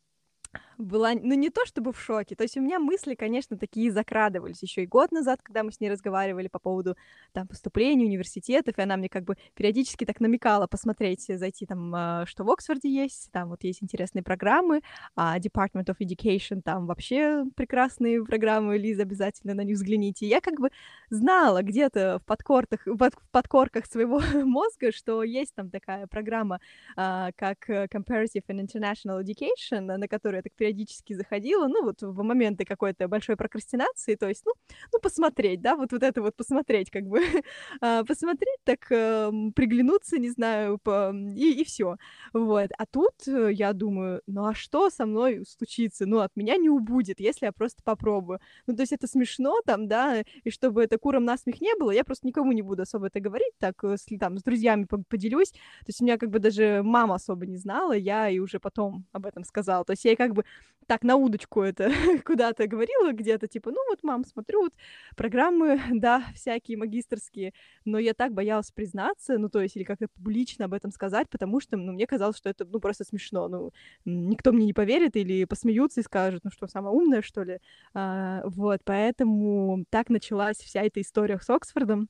была, 0.78 1.14
ну, 1.14 1.34
не 1.36 1.50
то 1.50 1.66
чтобы 1.66 1.94
в 1.94 2.00
шоке, 2.00 2.36
то 2.36 2.44
есть 2.44 2.58
у 2.58 2.62
меня 2.62 2.80
мысли, 2.80 3.16
конечно, 3.16 3.58
такие 3.58 3.92
закрадывались 3.92 4.62
еще 4.62 4.84
и 4.84 4.88
год 4.88 5.12
назад, 5.12 5.42
когда 5.42 5.64
мы 5.64 5.72
с 5.72 5.80
ней 5.80 5.90
разговаривали 5.90 6.48
по 6.48 6.60
поводу 6.60 6.96
там 7.32 7.48
поступления 7.48 8.06
университетов, 8.06 8.78
и 8.78 8.82
она 8.82 8.98
мне 8.98 9.10
как 9.10 9.24
бы 9.24 9.38
периодически 9.56 10.06
так 10.06 10.20
намекала 10.20 10.68
посмотреть, 10.68 11.26
зайти 11.28 11.66
там, 11.66 11.94
а, 11.96 12.26
что 12.26 12.44
в 12.44 12.52
Оксфорде 12.52 12.90
есть, 12.90 13.32
там 13.32 13.50
вот 13.50 13.64
есть 13.64 13.84
интересные 13.84 14.24
программы, 14.24 14.82
а 15.16 15.40
Department 15.40 15.86
of 15.86 15.98
Education, 16.00 16.62
там 16.62 16.88
вообще 16.88 17.46
прекрасные 17.56 18.24
программы, 18.24 18.78
Лиза, 18.78 19.04
обязательно 19.04 19.54
на 19.54 19.62
них 19.62 19.76
взгляните. 19.76 20.28
Я 20.28 20.42
как 20.42 20.60
бы 20.60 20.70
знала 21.10 21.62
где-то 21.62 22.20
в 22.20 22.26
подкорках, 22.26 22.82
в 22.86 23.12
подкорках 23.32 23.86
своего 23.86 24.20
мозга, 24.46 24.92
что 24.92 25.24
есть 25.24 25.56
там 25.56 25.70
такая 25.70 26.08
программа, 26.08 26.60
а, 26.96 27.32
как 27.36 27.70
Comparative 27.70 28.44
and 28.50 28.68
International 28.68 29.22
Education, 29.24 29.82
на 29.98 30.08
которую 30.08 30.43
так 30.44 30.54
периодически 30.54 31.14
заходила, 31.14 31.68
ну, 31.68 31.84
вот 31.84 32.02
в 32.02 32.24
моменты 32.24 32.66
какой-то 32.66 33.08
большой 33.08 33.36
прокрастинации, 33.36 34.16
то 34.16 34.28
есть, 34.28 34.44
ну, 34.46 34.54
ну 34.92 35.00
посмотреть, 35.00 35.62
да, 35.62 35.76
вот, 35.76 35.92
вот 35.92 36.04
это 36.04 36.22
вот 36.22 36.36
посмотреть, 36.36 36.92
как 36.92 37.04
бы, 37.04 37.20
а, 37.82 38.04
посмотреть, 38.04 38.60
так 38.64 38.92
э, 38.92 39.32
приглянуться, 39.56 40.18
не 40.18 40.30
знаю, 40.30 40.78
по... 40.78 41.14
и, 41.14 41.62
и 41.62 41.64
все. 41.64 41.98
Вот. 42.34 42.70
А 42.78 42.86
тут 42.86 43.14
э, 43.28 43.52
я 43.54 43.74
думаю, 43.74 44.22
ну, 44.28 44.46
а 44.46 44.54
что 44.54 44.90
со 44.90 45.06
мной 45.06 45.44
случится? 45.46 46.06
Ну, 46.06 46.20
от 46.20 46.32
меня 46.36 46.58
не 46.58 46.70
убудет, 46.70 47.20
если 47.20 47.46
я 47.46 47.52
просто 47.52 47.82
попробую. 47.84 48.40
Ну, 48.68 48.76
то 48.76 48.82
есть 48.82 48.94
это 48.94 49.08
смешно 49.08 49.62
там, 49.66 49.88
да, 49.88 50.24
и 50.44 50.50
чтобы 50.50 50.84
это 50.84 50.98
куром 50.98 51.26
насмех 51.26 51.62
не 51.62 51.76
было, 51.76 51.92
я 51.92 52.04
просто 52.04 52.28
никому 52.28 52.52
не 52.52 52.62
буду 52.62 52.84
особо 52.84 53.08
это 53.08 53.20
говорить, 53.20 53.54
так, 53.60 53.84
э, 53.84 53.98
с, 53.98 54.06
там, 54.20 54.38
с 54.38 54.44
друзьями 54.44 54.88
поделюсь. 55.10 55.52
То 55.52 55.88
есть 55.88 56.02
у 56.02 56.06
меня 56.06 56.18
как 56.18 56.30
бы 56.30 56.40
даже 56.40 56.82
мама 56.84 57.16
особо 57.16 57.46
не 57.46 57.58
знала, 57.58 57.94
я 57.94 58.30
и 58.30 58.40
уже 58.40 58.60
потом 58.60 59.06
об 59.12 59.26
этом 59.26 59.44
сказала. 59.44 59.86
То 59.86 59.94
есть 59.94 60.06
я 60.06 60.16
как 60.16 60.33
бы 60.34 60.46
так 60.88 61.04
на 61.04 61.16
удочку 61.16 61.62
это 61.62 61.92
куда-то 62.26 62.68
говорила 62.68 63.12
где-то, 63.12 63.48
типа, 63.48 63.72
ну 63.72 63.78
вот, 63.90 64.00
мам, 64.04 64.24
смотрю, 64.26 64.64
вот 64.64 64.74
программы, 65.16 65.80
да, 65.92 66.24
всякие 66.36 66.78
магистрские, 66.78 67.54
но 67.86 68.00
я 68.00 68.14
так 68.14 68.34
боялась 68.34 68.72
признаться, 68.72 69.38
ну, 69.38 69.50
то 69.50 69.62
есть, 69.62 69.76
или 69.76 69.84
как-то 69.84 70.08
публично 70.08 70.66
об 70.66 70.74
этом 70.74 70.92
сказать, 70.92 71.30
потому 71.30 71.60
что, 71.60 71.78
ну, 71.78 71.94
мне 71.94 72.08
казалось, 72.08 72.38
что 72.38 72.50
это, 72.50 72.66
ну, 72.66 72.80
просто 72.80 73.04
смешно, 73.04 73.48
ну, 73.48 73.72
никто 74.06 74.52
мне 74.52 74.66
не 74.66 74.74
поверит 74.74 75.16
или 75.16 75.46
посмеются 75.46 76.02
и 76.02 76.04
скажут, 76.04 76.44
ну, 76.44 76.52
что, 76.52 76.68
самая 76.68 76.94
умная, 76.94 77.22
что 77.22 77.44
ли, 77.44 77.60
а, 77.94 78.44
вот, 78.46 78.82
поэтому 78.84 79.86
так 79.90 80.10
началась 80.10 80.58
вся 80.58 80.84
эта 80.84 81.02
история 81.02 81.40
с 81.40 81.50
Оксфордом, 81.50 82.10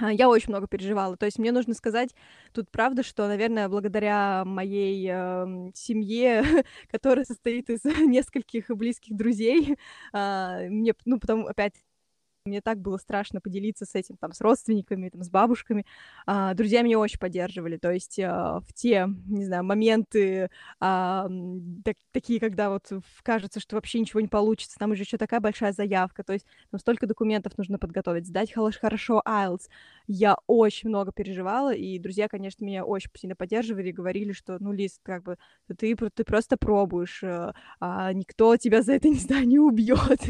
я 0.00 0.28
очень 0.28 0.50
много 0.50 0.66
переживала. 0.66 1.16
То 1.16 1.26
есть 1.26 1.38
мне 1.38 1.52
нужно 1.52 1.74
сказать 1.74 2.14
тут 2.52 2.70
правда, 2.70 3.02
что, 3.02 3.26
наверное, 3.28 3.68
благодаря 3.68 4.44
моей 4.44 5.08
э, 5.10 5.70
семье, 5.74 6.42
которая 6.90 7.24
состоит 7.24 7.70
из 7.70 7.84
нескольких 7.84 8.68
близких 8.68 9.16
друзей, 9.16 9.76
э, 10.12 10.68
мне, 10.68 10.94
ну, 11.04 11.18
потом 11.18 11.46
опять 11.46 11.74
мне 12.44 12.60
так 12.60 12.80
было 12.80 12.96
страшно 12.96 13.40
поделиться 13.40 13.84
с 13.84 13.94
этим, 13.94 14.16
там, 14.16 14.32
с 14.32 14.40
родственниками, 14.40 15.08
там, 15.08 15.22
с 15.22 15.30
бабушками. 15.30 15.86
А, 16.26 16.54
друзья 16.54 16.82
меня 16.82 16.98
очень 16.98 17.18
поддерживали, 17.18 17.76
то 17.76 17.90
есть 17.90 18.18
а, 18.18 18.60
в 18.60 18.72
те, 18.74 19.08
не 19.26 19.44
знаю, 19.44 19.64
моменты 19.64 20.50
а, 20.80 21.28
так, 21.84 21.96
такие, 22.10 22.40
когда 22.40 22.70
вот 22.70 22.90
кажется, 23.22 23.60
что 23.60 23.76
вообще 23.76 24.00
ничего 24.00 24.20
не 24.20 24.28
получится, 24.28 24.78
там 24.78 24.90
уже 24.90 25.02
еще 25.02 25.18
такая 25.18 25.40
большая 25.40 25.72
заявка, 25.72 26.24
то 26.24 26.32
есть 26.32 26.46
там 26.70 26.80
столько 26.80 27.06
документов 27.06 27.56
нужно 27.58 27.78
подготовить, 27.78 28.26
сдать 28.26 28.52
хорошо 28.52 29.22
IELTS. 29.26 29.68
Я 30.08 30.36
очень 30.46 30.88
много 30.88 31.12
переживала, 31.12 31.72
и 31.72 31.98
друзья, 31.98 32.28
конечно, 32.28 32.64
меня 32.64 32.84
очень 32.84 33.10
сильно 33.14 33.36
поддерживали 33.36 33.92
говорили, 33.92 34.32
что, 34.32 34.56
ну, 34.58 34.72
Лиз, 34.72 34.98
как 35.02 35.22
бы, 35.22 35.38
ты, 35.78 35.94
ты 35.94 36.24
просто 36.24 36.56
пробуешь, 36.56 37.22
э, 37.22 37.52
а, 37.78 38.12
никто 38.12 38.56
тебя 38.56 38.82
за 38.82 38.94
это, 38.94 39.08
не 39.10 39.18
знаю, 39.18 39.46
не 39.46 39.58
убьет, 39.58 40.20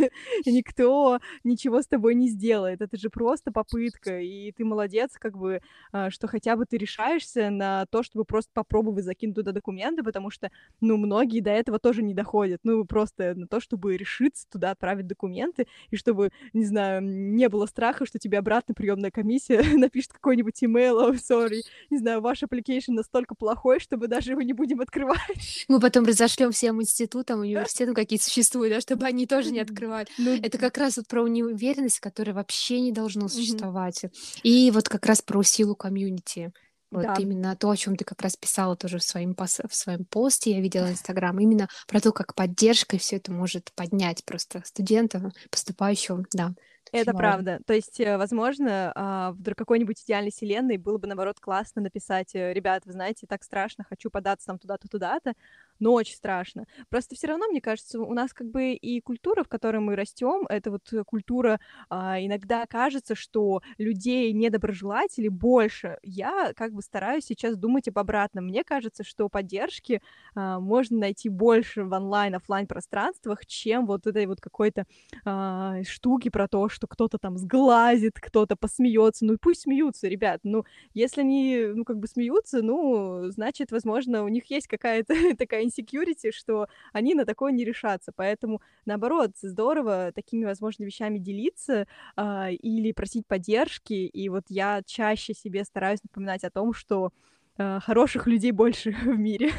никто 0.45 1.21
ничего 1.42 1.81
с 1.81 1.87
тобой 1.87 2.01
тобой 2.02 2.16
не 2.16 2.28
сделает. 2.28 2.80
Это 2.80 2.97
же 2.97 3.11
просто 3.11 3.52
попытка, 3.52 4.21
и 4.21 4.50
ты 4.50 4.64
молодец, 4.64 5.12
как 5.21 5.38
бы, 5.38 5.61
а, 5.92 6.11
что 6.11 6.26
хотя 6.26 6.56
бы 6.56 6.66
ты 6.66 6.76
решаешься 6.76 7.50
на 7.50 7.87
то, 7.87 8.02
чтобы 8.02 8.25
просто 8.25 8.50
попробовать 8.52 9.04
закинуть 9.04 9.37
туда 9.37 9.52
документы, 9.52 10.02
потому 10.02 10.30
что, 10.30 10.50
ну, 10.80 10.97
многие 10.97 11.40
до 11.40 11.50
этого 11.50 11.78
тоже 11.78 12.02
не 12.02 12.12
доходят. 12.12 12.61
Ну, 12.64 12.85
просто 12.85 13.35
на 13.37 13.47
то, 13.47 13.61
чтобы 13.61 13.97
решиться 13.97 14.49
туда 14.50 14.73
отправить 14.73 15.06
документы, 15.06 15.68
и 15.90 15.97
чтобы, 15.97 16.30
не 16.52 16.64
знаю, 16.64 17.02
не 17.02 17.49
было 17.49 17.66
страха, 17.66 18.04
что 18.04 18.18
тебе 18.18 18.38
обратно 18.38 18.75
приемная 18.75 19.12
комиссия 19.12 19.62
напишет 19.78 20.12
какой-нибудь 20.12 20.61
email, 20.61 21.11
oh, 21.11 21.14
sorry, 21.14 21.61
не 21.90 21.99
знаю, 21.99 22.21
ваш 22.21 22.42
application 22.42 22.94
настолько 22.94 23.37
плохой, 23.37 23.78
чтобы 23.78 24.09
даже 24.09 24.32
его 24.32 24.42
не 24.42 24.54
будем 24.54 24.80
открывать. 24.80 25.21
Мы 25.68 25.78
потом 25.78 26.04
разошлем 26.04 26.50
всем 26.50 26.80
институтам, 26.80 27.40
университетам, 27.42 27.94
какие 27.94 28.18
существуют, 28.18 28.75
да, 28.75 28.80
чтобы 28.80 29.06
они 29.06 29.26
тоже 29.26 29.52
не 29.52 29.61
открывали. 29.61 30.09
Ну, 30.18 30.32
Это 30.32 30.59
как 30.59 30.76
раз 30.78 30.97
вот 30.97 31.06
про 31.06 31.28
неуверенность 31.28 31.92
ценность, 31.93 32.01
которое 32.01 32.33
вообще 32.33 32.81
не 32.81 32.93
должно 32.93 33.29
существовать. 33.29 34.05
Mm-hmm. 34.05 34.41
И 34.43 34.71
вот 34.71 34.89
как 34.89 35.07
раз 35.07 35.23
про 35.23 35.43
силу 35.43 35.75
комьюнити. 35.75 36.53
Вот 36.91 37.05
да. 37.05 37.15
именно 37.19 37.57
то, 37.57 37.71
о 37.71 37.77
чем 37.77 37.97
ты 37.97 38.05
как 38.05 38.21
раз 38.21 38.37
писала 38.37 38.77
тоже 38.77 38.99
в 38.99 39.03
своем, 39.03 39.35
пос... 39.35 39.61
в 39.67 39.75
своем 39.75 40.05
посте, 40.05 40.51
я 40.53 40.61
видела 40.61 40.91
Инстаграм, 40.91 41.39
именно 41.41 41.67
про 41.89 42.01
то, 42.01 42.13
как 42.13 42.35
поддержка 42.35 42.99
все 42.99 43.17
это 43.17 43.33
может 43.33 43.73
поднять 43.75 44.23
просто 44.27 44.63
студента, 44.67 45.33
поступающего, 45.51 46.23
да. 46.35 46.53
Это 46.93 47.13
правда. 47.15 47.61
То 47.67 47.73
есть, 47.73 47.99
э, 48.01 48.19
возможно, 48.19 48.93
а, 48.95 49.33
в 49.33 49.55
какой-нибудь 49.55 50.03
идеальной 50.05 50.31
вселенной 50.31 50.77
было 50.77 50.99
бы, 50.99 51.07
наоборот, 51.07 51.41
классно 51.41 51.81
написать, 51.81 52.35
э, 52.35 52.53
ребят, 52.53 52.83
вы 52.85 52.93
знаете, 52.93 53.27
так 53.27 53.43
страшно, 53.43 53.85
хочу 53.89 54.11
податься 54.11 54.49
там 54.49 54.59
туда-то, 54.59 54.89
туда-то, 54.89 55.33
но 55.79 55.93
очень 55.93 56.14
страшно. 56.14 56.67
Просто 56.88 57.14
все 57.14 57.29
равно, 57.29 57.47
мне 57.49 57.61
кажется, 57.61 58.00
у 58.00 58.14
нас 58.14 58.33
как 58.33 58.50
бы 58.50 58.73
и 58.73 59.00
культура, 59.00 59.43
в 59.43 59.49
которой 59.49 59.79
мы 59.79 59.97
растем, 59.97 60.47
это 60.49 60.71
вот 60.71 60.88
культура, 61.07 61.61
а, 61.88 62.21
иногда 62.21 62.67
кажется, 62.67 63.14
что 63.14 63.62
людей 63.79 64.33
недоброжелателей 64.33 65.29
больше. 65.29 65.99
Я 66.02 66.52
как 66.55 66.73
бы 66.73 66.83
стараюсь 66.83 67.25
сейчас 67.25 67.57
думать 67.57 67.88
об 67.88 67.99
обратном. 67.99 68.47
Мне 68.47 68.64
кажется, 68.64 69.05
что 69.05 69.29
поддержки 69.29 70.00
а, 70.35 70.61
можно 70.61 70.99
найти 70.99 71.29
больше 71.29 71.85
в 71.85 71.93
онлайн, 71.93 72.35
офлайн 72.35 72.67
пространствах, 72.67 73.47
чем 73.47 73.87
вот 73.87 74.07
этой 74.07 74.26
вот 74.26 74.41
какой-то 74.41 74.87
а, 75.25 75.83
штуки 75.85 76.29
про 76.29 76.49
то, 76.49 76.69
что 76.69 76.87
кто-то 76.87 77.19
там 77.19 77.37
сглазит, 77.38 78.14
кто-то 78.21 78.57
посмеется. 78.57 79.25
Ну 79.25 79.37
пусть 79.41 79.62
смеются, 79.62 80.09
ребят. 80.09 80.41
Ну, 80.45 80.64
если 80.95 81.21
они, 81.23 81.73
ну, 81.75 81.85
как 81.85 81.99
бы 81.99 82.07
смеются, 82.07 82.62
ну, 82.62 83.31
значит, 83.31 83.73
возможно, 83.73 84.25
у 84.25 84.29
них 84.29 84.50
есть 84.50 84.67
какая-то 84.69 85.14
такая 85.37 85.62
insecurity, 85.64 86.31
что 86.33 86.69
они 86.92 87.14
на 87.14 87.25
такое 87.25 87.52
не 87.52 87.64
решатся. 87.64 88.12
Поэтому, 88.14 88.61
наоборот, 88.85 89.33
здорово 89.40 90.12
такими, 90.14 90.45
возможно, 90.45 90.85
вещами 90.85 91.19
делиться 91.19 91.87
а, 92.16 92.50
или 92.50 92.92
просить 92.92 93.26
поддержки. 93.26 93.92
И 93.92 94.28
вот 94.28 94.45
я 94.49 94.83
чаще 94.85 95.35
себе 95.35 95.64
стараюсь 95.64 96.02
напоминать 96.02 96.45
о 96.45 96.50
том, 96.50 96.73
что 96.73 97.12
а, 97.57 97.81
хороших 97.81 98.26
людей 98.26 98.52
больше 98.52 98.92
в 99.04 99.19
мире. 99.19 99.52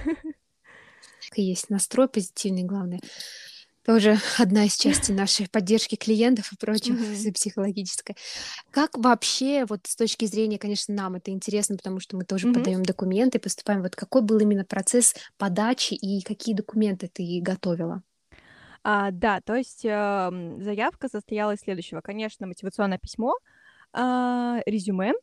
Есть. 1.35 1.69
Настрой 1.69 2.07
позитивный, 2.07 2.63
главное 2.63 2.99
тоже 3.85 4.17
одна 4.39 4.65
из 4.65 4.75
частей 4.75 5.15
нашей 5.15 5.49
поддержки 5.49 5.95
клиентов 5.95 6.51
и 6.51 6.57
прочего, 6.57 6.95
mm-hmm. 6.95 7.33
психологической. 7.33 8.15
Как 8.71 8.97
вообще, 8.97 9.65
вот 9.65 9.81
с 9.85 9.95
точки 9.95 10.25
зрения, 10.25 10.57
конечно, 10.57 10.93
нам 10.93 11.15
это 11.15 11.31
интересно, 11.31 11.77
потому 11.77 11.99
что 11.99 12.17
мы 12.17 12.23
тоже 12.25 12.47
mm-hmm. 12.47 12.53
подаем 12.53 12.83
документы, 12.83 13.39
поступаем. 13.39 13.81
Вот 13.81 13.95
какой 13.95 14.21
был 14.21 14.39
именно 14.39 14.65
процесс 14.65 15.15
подачи 15.37 15.93
и 15.93 16.21
какие 16.21 16.55
документы 16.55 17.09
ты 17.11 17.39
готовила? 17.41 18.01
А, 18.83 19.11
да, 19.11 19.39
то 19.39 19.55
есть 19.55 19.85
э, 19.85 20.57
заявка 20.59 21.07
состояла 21.07 21.51
из 21.51 21.59
следующего. 21.61 22.01
Конечно, 22.01 22.47
мотивационное 22.47 22.97
письмо, 22.97 23.37
э, 23.93 24.59
резюме, 24.65 25.13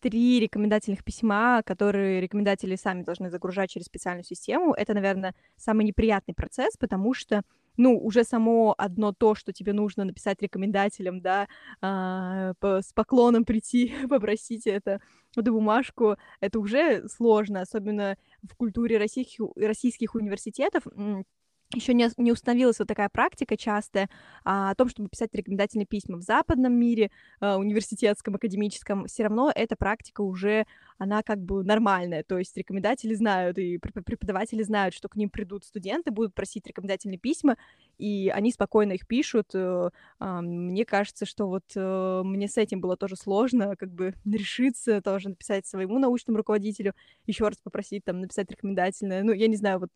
три 0.00 0.40
рекомендательных 0.40 1.02
письма, 1.02 1.62
которые 1.64 2.20
рекомендатели 2.20 2.76
сами 2.76 3.02
должны 3.02 3.30
загружать 3.30 3.70
через 3.70 3.86
специальную 3.86 4.24
систему. 4.24 4.74
Это, 4.74 4.92
наверное, 4.92 5.34
самый 5.56 5.86
неприятный 5.86 6.34
процесс, 6.34 6.76
потому 6.76 7.14
что 7.14 7.42
ну, 7.76 7.98
уже 7.98 8.24
само 8.24 8.74
одно 8.78 9.12
то, 9.12 9.34
что 9.34 9.52
тебе 9.52 9.72
нужно 9.72 10.04
написать 10.04 10.42
рекомендателям, 10.42 11.20
да, 11.20 11.48
а, 11.80 12.54
по, 12.60 12.82
с 12.82 12.92
поклоном 12.92 13.44
прийти, 13.44 13.92
попросить 14.08 14.66
это, 14.66 15.00
эту 15.36 15.52
бумажку, 15.52 16.16
это 16.40 16.58
уже 16.58 17.08
сложно, 17.08 17.60
особенно 17.60 18.16
в 18.42 18.54
культуре 18.56 18.98
российских, 18.98 19.40
российских 19.56 20.14
университетов 20.14 20.84
еще 21.74 21.94
не, 21.94 22.08
не 22.16 22.32
установилась 22.32 22.78
вот 22.78 22.88
такая 22.88 23.08
практика 23.08 23.56
частая 23.56 24.08
а, 24.44 24.70
о 24.70 24.74
том, 24.74 24.88
чтобы 24.88 25.08
писать 25.08 25.34
рекомендательные 25.34 25.86
письма 25.86 26.18
в 26.18 26.22
западном 26.22 26.72
мире, 26.72 27.10
а, 27.40 27.56
университетском, 27.56 28.34
академическом, 28.34 29.06
все 29.06 29.24
равно 29.24 29.50
эта 29.54 29.76
практика 29.76 30.20
уже, 30.22 30.66
она 30.98 31.22
как 31.22 31.38
бы 31.38 31.64
нормальная, 31.64 32.22
то 32.22 32.38
есть 32.38 32.56
рекомендатели 32.56 33.14
знают, 33.14 33.58
и 33.58 33.78
преподаватели 33.78 34.62
знают, 34.62 34.94
что 34.94 35.08
к 35.08 35.16
ним 35.16 35.30
придут 35.30 35.64
студенты, 35.64 36.10
будут 36.10 36.34
просить 36.34 36.66
рекомендательные 36.66 37.18
письма, 37.18 37.56
и 38.02 38.30
они 38.30 38.50
спокойно 38.50 38.92
их 38.94 39.06
пишут. 39.06 39.50
Э, 39.54 39.90
а, 40.18 40.40
мне 40.42 40.84
кажется, 40.84 41.24
что 41.24 41.46
вот 41.46 41.62
а, 41.76 42.24
мне 42.24 42.48
с 42.48 42.56
этим 42.56 42.80
было 42.80 42.96
тоже 42.96 43.14
сложно, 43.14 43.76
как 43.76 43.92
бы 43.92 44.14
решиться 44.24 45.00
тоже 45.00 45.28
написать 45.28 45.66
своему 45.66 46.00
научному 46.00 46.38
руководителю, 46.38 46.94
еще 47.26 47.46
раз 47.46 47.58
попросить 47.62 48.04
там 48.04 48.20
написать 48.20 48.50
рекомендательное, 48.50 49.22
ну, 49.22 49.32
я 49.32 49.46
не 49.46 49.54
знаю, 49.54 49.78
вот 49.78 49.90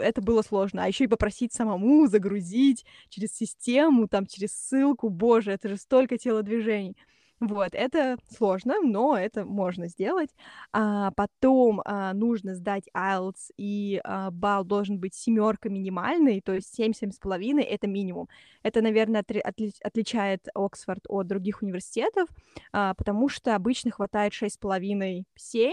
это 0.00 0.20
было 0.20 0.42
сложно, 0.42 0.82
а 0.82 0.88
еще 0.88 1.04
и 1.04 1.08
попросить 1.08 1.52
самому 1.52 2.08
загрузить 2.08 2.84
через 3.10 3.32
систему, 3.32 4.08
там, 4.08 4.26
через 4.26 4.50
ссылку. 4.52 5.08
Боже, 5.08 5.52
это 5.52 5.68
же 5.68 5.76
столько 5.76 6.18
телодвижений. 6.18 6.96
Вот, 7.38 7.70
это 7.72 8.16
сложно, 8.30 8.80
но 8.82 9.16
это 9.16 9.44
можно 9.44 9.88
сделать. 9.88 10.30
А, 10.72 11.10
потом 11.10 11.82
а, 11.84 12.14
нужно 12.14 12.54
сдать 12.54 12.84
IELTS, 12.96 13.50
и 13.58 14.00
а, 14.04 14.30
балл 14.30 14.64
должен 14.64 14.98
быть 14.98 15.14
семерка 15.14 15.68
минимальный, 15.68 16.40
то 16.40 16.54
есть 16.54 16.78
7-7,5— 16.78 17.62
это 17.70 17.86
минимум. 17.88 18.28
Это, 18.62 18.80
наверное, 18.80 19.20
отри- 19.20 19.42
отли- 19.44 19.74
отличает 19.82 20.48
Оксфорд 20.54 21.04
от 21.08 21.26
других 21.26 21.60
университетов, 21.60 22.28
а, 22.72 22.94
потому 22.94 23.28
что 23.28 23.54
обычно 23.54 23.90
хватает 23.90 24.32
6,5-7, 24.32 25.72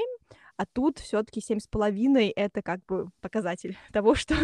а 0.58 0.66
тут 0.66 1.00
все-таки 1.00 1.42
семь 1.42 1.60
с 1.60 1.68
половиной 1.68 2.30
это 2.30 2.62
как 2.62 2.86
бы 2.86 3.08
показатель 3.22 3.78
того, 3.94 4.16
что 4.16 4.36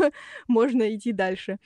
можно 0.48 0.96
идти 0.96 1.12
дальше. 1.12 1.60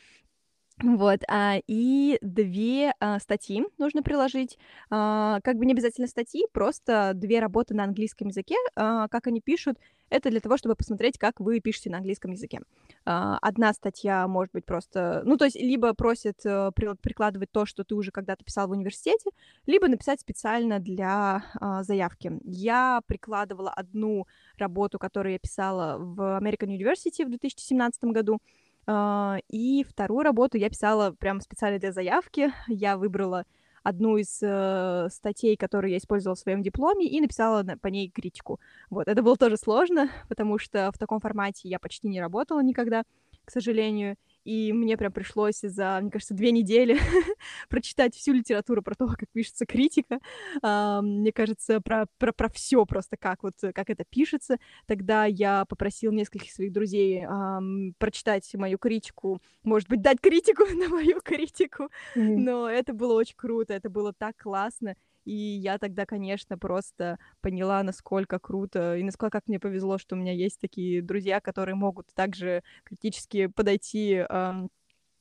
Вот, 0.81 1.21
а, 1.27 1.57
и 1.67 2.17
две 2.21 2.93
а, 2.99 3.19
статьи 3.19 3.63
нужно 3.77 4.03
приложить. 4.03 4.57
А, 4.89 5.39
как 5.41 5.57
бы 5.57 5.65
не 5.65 5.73
обязательно 5.73 6.07
статьи, 6.07 6.45
просто 6.51 7.11
две 7.13 7.39
работы 7.39 7.73
на 7.73 7.83
английском 7.83 8.29
языке. 8.29 8.55
А, 8.75 9.07
как 9.07 9.27
они 9.27 9.39
пишут, 9.39 9.77
это 10.13 10.29
для 10.29 10.39
того, 10.39 10.57
чтобы 10.57 10.75
посмотреть, 10.75 11.17
как 11.17 11.39
вы 11.39 11.59
пишете 11.59 11.89
на 11.89 11.97
английском 11.97 12.31
языке. 12.31 12.61
А, 13.03 13.39
одна 13.41 13.73
статья 13.73 14.27
может 14.27 14.53
быть 14.53 14.63
просто... 14.63 15.23
Ну, 15.25 15.37
то 15.37 15.45
есть 15.45 15.59
либо 15.59 15.93
просит 15.95 16.45
а, 16.45 16.71
при, 16.71 16.93
прикладывать 16.95 17.51
то, 17.51 17.65
что 17.65 17.83
ты 17.83 17.95
уже 17.95 18.11
когда-то 18.11 18.43
писал 18.43 18.67
в 18.67 18.71
университете, 18.71 19.31
либо 19.65 19.87
написать 19.87 20.21
специально 20.21 20.79
для 20.79 21.43
а, 21.59 21.83
заявки. 21.83 22.31
Я 22.43 23.01
прикладывала 23.07 23.71
одну 23.71 24.27
работу, 24.57 24.99
которую 24.99 25.33
я 25.33 25.39
писала 25.39 25.97
в 25.97 26.39
American 26.39 26.67
University 26.67 27.25
в 27.25 27.29
2017 27.29 28.03
году, 28.05 28.39
и 28.87 29.85
вторую 29.87 30.23
работу 30.23 30.57
я 30.57 30.69
писала 30.69 31.11
прям 31.11 31.39
специально 31.39 31.79
для 31.79 31.91
заявки. 31.91 32.51
Я 32.67 32.97
выбрала 32.97 33.45
одну 33.83 34.17
из 34.17 34.39
э, 34.41 35.09
статей, 35.11 35.57
которую 35.57 35.91
я 35.91 35.97
использовала 35.97 36.35
в 36.35 36.39
своем 36.39 36.63
дипломе, 36.63 37.05
и 37.05 37.19
написала 37.21 37.63
на, 37.63 37.77
по 37.77 37.87
ней 37.87 38.09
критику. 38.09 38.59
Вот, 38.89 39.07
это 39.07 39.21
было 39.21 39.35
тоже 39.35 39.57
сложно, 39.57 40.09
потому 40.29 40.57
что 40.57 40.91
в 40.93 40.97
таком 40.97 41.19
формате 41.19 41.67
я 41.67 41.79
почти 41.79 42.07
не 42.07 42.21
работала 42.21 42.61
никогда, 42.63 43.03
к 43.45 43.51
сожалению 43.51 44.15
и 44.43 44.73
мне 44.73 44.97
прям 44.97 45.11
пришлось 45.11 45.59
за, 45.61 45.99
мне 46.01 46.11
кажется, 46.11 46.33
две 46.33 46.51
недели 46.51 46.97
прочитать 47.69 48.15
всю 48.15 48.33
литературу 48.33 48.81
про 48.81 48.95
то, 48.95 49.07
как 49.07 49.29
пишется 49.31 49.65
критика, 49.65 50.19
uh, 50.63 51.01
мне 51.01 51.31
кажется, 51.31 51.81
про, 51.81 52.05
про, 52.17 52.33
про 52.33 52.49
все 52.49 52.85
просто, 52.85 53.17
как 53.17 53.43
вот, 53.43 53.53
как 53.73 53.89
это 53.89 54.03
пишется. 54.09 54.57
Тогда 54.85 55.25
я 55.25 55.65
попросил 55.65 56.11
нескольких 56.11 56.51
своих 56.51 56.71
друзей 56.71 57.23
uh, 57.23 57.93
прочитать 57.97 58.53
мою 58.55 58.77
критику, 58.77 59.41
может 59.63 59.89
быть, 59.89 60.01
дать 60.01 60.19
критику 60.19 60.65
на 60.73 60.89
мою 60.89 61.21
критику, 61.21 61.83
mm-hmm. 62.15 62.37
но 62.37 62.69
это 62.69 62.93
было 62.93 63.13
очень 63.13 63.35
круто, 63.35 63.73
это 63.73 63.89
было 63.89 64.13
так 64.13 64.37
классно, 64.37 64.95
и 65.25 65.33
я 65.33 65.77
тогда, 65.77 66.05
конечно, 66.05 66.57
просто 66.57 67.17
поняла, 67.41 67.83
насколько 67.83 68.39
круто 68.39 68.95
и 68.97 69.03
насколько 69.03 69.39
как 69.39 69.47
мне 69.47 69.59
повезло, 69.59 69.97
что 69.97 70.15
у 70.15 70.19
меня 70.19 70.33
есть 70.33 70.59
такие 70.59 71.01
друзья, 71.01 71.39
которые 71.41 71.75
могут 71.75 72.07
также 72.13 72.63
критически 72.83 73.47
подойти 73.47 74.25
э, 74.27 74.67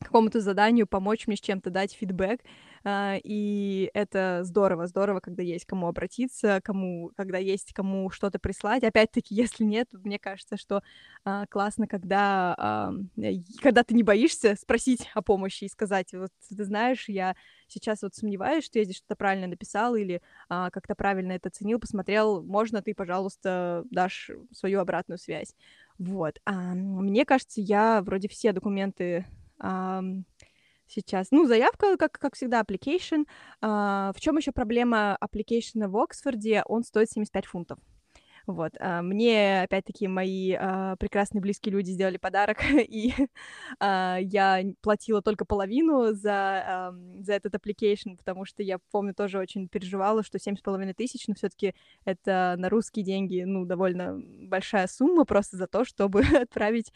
какому-то 0.02 0.40
заданию, 0.40 0.86
помочь 0.86 1.26
мне 1.26 1.36
с 1.36 1.40
чем-то, 1.40 1.70
дать 1.70 1.92
фидбэк. 1.92 2.40
А, 2.84 3.16
и 3.22 3.90
это 3.94 4.40
здорово, 4.42 4.86
здорово, 4.86 5.20
когда 5.20 5.42
есть 5.42 5.66
кому 5.66 5.86
обратиться, 5.86 6.60
кому, 6.64 7.12
когда 7.16 7.38
есть 7.38 7.72
кому 7.72 8.10
что-то 8.10 8.38
прислать. 8.38 8.82
Опять-таки, 8.82 9.34
если 9.34 9.64
нет, 9.64 9.88
мне 9.92 10.18
кажется, 10.18 10.56
что 10.56 10.82
а, 11.24 11.46
классно, 11.46 11.86
когда, 11.86 12.92
когда 13.60 13.84
ты 13.84 13.94
не 13.94 14.02
боишься 14.02 14.56
спросить 14.56 15.08
о 15.14 15.22
помощи 15.22 15.64
и 15.64 15.68
сказать, 15.68 16.12
вот 16.12 16.30
ты 16.48 16.64
знаешь, 16.64 17.08
я 17.08 17.36
сейчас 17.68 18.02
вот 18.02 18.14
сомневаюсь, 18.14 18.64
что 18.64 18.78
я 18.78 18.84
здесь 18.84 18.96
что-то 18.96 19.16
правильно 19.16 19.46
написал 19.46 19.94
или 19.94 20.20
а, 20.48 20.70
как-то 20.70 20.94
правильно 20.94 21.32
это 21.32 21.48
оценил, 21.48 21.78
посмотрел, 21.78 22.42
можно 22.42 22.82
ты, 22.82 22.94
пожалуйста, 22.94 23.84
дашь 23.90 24.30
свою 24.52 24.80
обратную 24.80 25.18
связь. 25.18 25.54
Вот. 25.98 26.40
А, 26.44 26.74
мне 26.74 27.24
кажется, 27.24 27.60
я 27.60 28.02
вроде 28.02 28.28
все 28.28 28.52
документы 28.52 29.24
а, 29.24 29.41
сейчас. 30.86 31.28
Ну, 31.30 31.46
заявка, 31.46 31.96
как, 31.96 32.12
как 32.12 32.34
всегда, 32.34 32.60
application. 32.60 33.26
А, 33.60 34.12
в 34.14 34.20
чем 34.20 34.36
еще 34.36 34.52
проблема 34.52 35.16
application 35.22 35.88
в 35.88 35.96
Оксфорде? 35.96 36.62
Он 36.66 36.82
стоит 36.82 37.10
75 37.10 37.46
фунтов. 37.46 37.78
Вот. 38.46 38.72
А, 38.80 39.02
мне, 39.02 39.62
опять-таки, 39.62 40.08
мои 40.08 40.52
а, 40.52 40.96
прекрасные 40.96 41.40
близкие 41.40 41.72
люди 41.72 41.90
сделали 41.90 42.16
подарок, 42.16 42.58
и 42.74 43.12
а, 43.78 44.18
я 44.20 44.62
платила 44.80 45.22
только 45.22 45.44
половину 45.44 46.12
за, 46.12 46.94
за 47.20 47.32
этот 47.34 47.54
application, 47.54 48.16
потому 48.16 48.44
что 48.44 48.62
я 48.62 48.78
помню, 48.90 49.14
тоже 49.14 49.38
очень 49.38 49.68
переживала, 49.68 50.22
что 50.22 50.38
семь 50.38 50.56
с 50.56 50.60
половиной 50.60 50.94
тысяч, 50.94 51.26
но 51.28 51.34
все 51.34 51.48
таки 51.48 51.74
это 52.04 52.56
на 52.58 52.68
русские 52.68 53.04
деньги, 53.04 53.42
ну, 53.42 53.64
довольно 53.64 54.20
большая 54.48 54.86
сумма 54.86 55.24
просто 55.24 55.56
за 55.56 55.66
то, 55.66 55.84
чтобы 55.84 56.22
отправить 56.40 56.92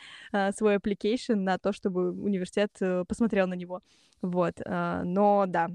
свой 0.56 0.76
application 0.76 1.36
на 1.36 1.58
то, 1.58 1.72
чтобы 1.72 2.10
университет 2.10 2.70
э, 2.80 3.04
посмотрел 3.06 3.46
на 3.46 3.54
него. 3.54 3.82
Вот. 4.22 4.60
Но 4.66 5.44
да, 5.46 5.68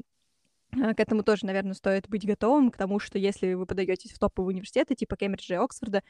к 0.71 0.99
этому 0.99 1.23
тоже, 1.23 1.45
наверное, 1.45 1.73
стоит 1.73 2.07
быть 2.09 2.25
готовым, 2.25 2.71
к 2.71 2.77
тому, 2.77 2.99
что 2.99 3.19
если 3.19 3.53
вы 3.53 3.65
подаетесь 3.65 4.11
в 4.11 4.19
топовые 4.19 4.55
университеты, 4.55 4.95
типа 4.95 5.15
Кембриджа 5.15 5.55
и 5.55 5.57
Оксфорда, 5.57 6.03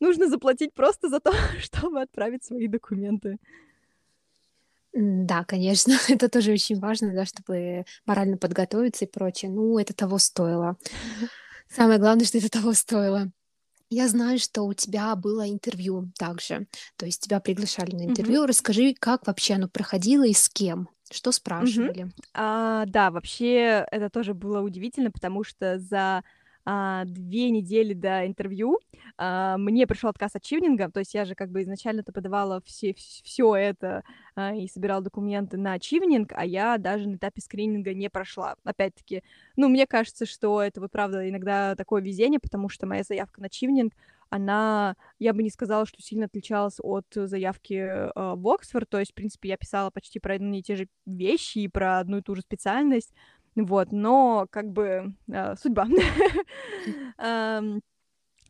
нужно 0.00 0.28
заплатить 0.28 0.74
просто 0.74 1.08
за 1.08 1.20
то, 1.20 1.32
чтобы 1.58 2.02
отправить 2.02 2.44
свои 2.44 2.68
документы. 2.68 3.38
Да, 4.92 5.44
конечно, 5.44 5.94
это 6.08 6.28
тоже 6.28 6.52
очень 6.52 6.78
важно, 6.78 7.14
да, 7.14 7.24
чтобы 7.24 7.84
морально 8.04 8.36
подготовиться 8.36 9.04
и 9.04 9.10
прочее. 9.10 9.50
Ну, 9.50 9.78
это 9.78 9.94
того 9.94 10.18
стоило. 10.18 10.76
Самое 11.68 11.98
главное, 11.98 12.26
что 12.26 12.38
это 12.38 12.50
того 12.50 12.74
стоило. 12.74 13.32
Я 13.88 14.08
знаю, 14.08 14.38
что 14.38 14.62
у 14.62 14.72
тебя 14.72 15.14
было 15.16 15.48
интервью 15.48 16.10
также, 16.18 16.66
то 16.96 17.04
есть 17.04 17.20
тебя 17.20 17.40
приглашали 17.40 17.94
на 17.94 18.04
интервью. 18.06 18.46
Расскажи, 18.46 18.94
как 18.98 19.26
вообще 19.26 19.54
оно 19.54 19.68
проходило 19.68 20.26
и 20.26 20.32
с 20.32 20.48
кем? 20.48 20.88
Что 21.12 21.30
спрашивали? 21.32 22.08
А, 22.34 22.84
да, 22.86 23.10
вообще 23.10 23.86
это 23.90 24.08
тоже 24.10 24.34
было 24.34 24.60
удивительно, 24.60 25.10
потому 25.10 25.44
что 25.44 25.78
за 25.78 26.24
а, 26.64 27.04
2 27.04 27.50
недели 27.50 27.92
до 27.92 28.26
интервью 28.26 28.78
а, 29.18 29.58
мне 29.58 29.86
пришел 29.86 30.08
отказ 30.10 30.36
от 30.36 30.42
чивнинга, 30.42 30.90
то 30.90 31.00
есть 31.00 31.12
я 31.14 31.24
же 31.24 31.34
как 31.34 31.50
бы 31.50 31.62
изначально-то 31.62 32.12
подавала 32.12 32.60
все, 32.64 32.94
все 32.94 33.54
это 33.56 34.04
а, 34.36 34.54
и 34.54 34.68
собирала 34.68 35.02
документы 35.02 35.56
на 35.56 35.78
чивнинг, 35.78 36.32
а 36.34 36.46
я 36.46 36.78
даже 36.78 37.08
на 37.08 37.16
этапе 37.16 37.40
скрининга 37.42 37.94
не 37.94 38.08
прошла. 38.08 38.56
Опять-таки, 38.64 39.22
ну, 39.56 39.68
мне 39.68 39.86
кажется, 39.86 40.24
что 40.24 40.62
это 40.62 40.80
вот 40.80 40.92
правда 40.92 41.28
иногда 41.28 41.74
такое 41.74 42.00
везение, 42.00 42.40
потому 42.40 42.68
что 42.68 42.86
моя 42.86 43.02
заявка 43.02 43.40
на 43.40 43.50
чивнинг 43.50 43.92
она, 44.32 44.96
я 45.18 45.34
бы 45.34 45.42
не 45.42 45.50
сказала, 45.50 45.84
что 45.84 46.00
сильно 46.00 46.24
отличалась 46.24 46.78
от 46.82 47.04
заявки 47.12 47.74
э, 47.74 48.10
в 48.14 48.48
Оксфорд, 48.48 48.88
то 48.88 48.98
есть, 48.98 49.12
в 49.12 49.14
принципе, 49.14 49.50
я 49.50 49.58
писала 49.58 49.90
почти 49.90 50.20
про 50.20 50.34
одни 50.34 50.60
и 50.60 50.62
те 50.62 50.74
же 50.74 50.88
вещи 51.04 51.58
и 51.58 51.68
про 51.68 51.98
одну 51.98 52.16
и 52.16 52.22
ту 52.22 52.34
же 52.34 52.40
специальность, 52.40 53.12
вот, 53.56 53.92
но 53.92 54.46
как 54.50 54.72
бы 54.72 55.14
э, 55.28 55.54
судьба. 55.56 55.86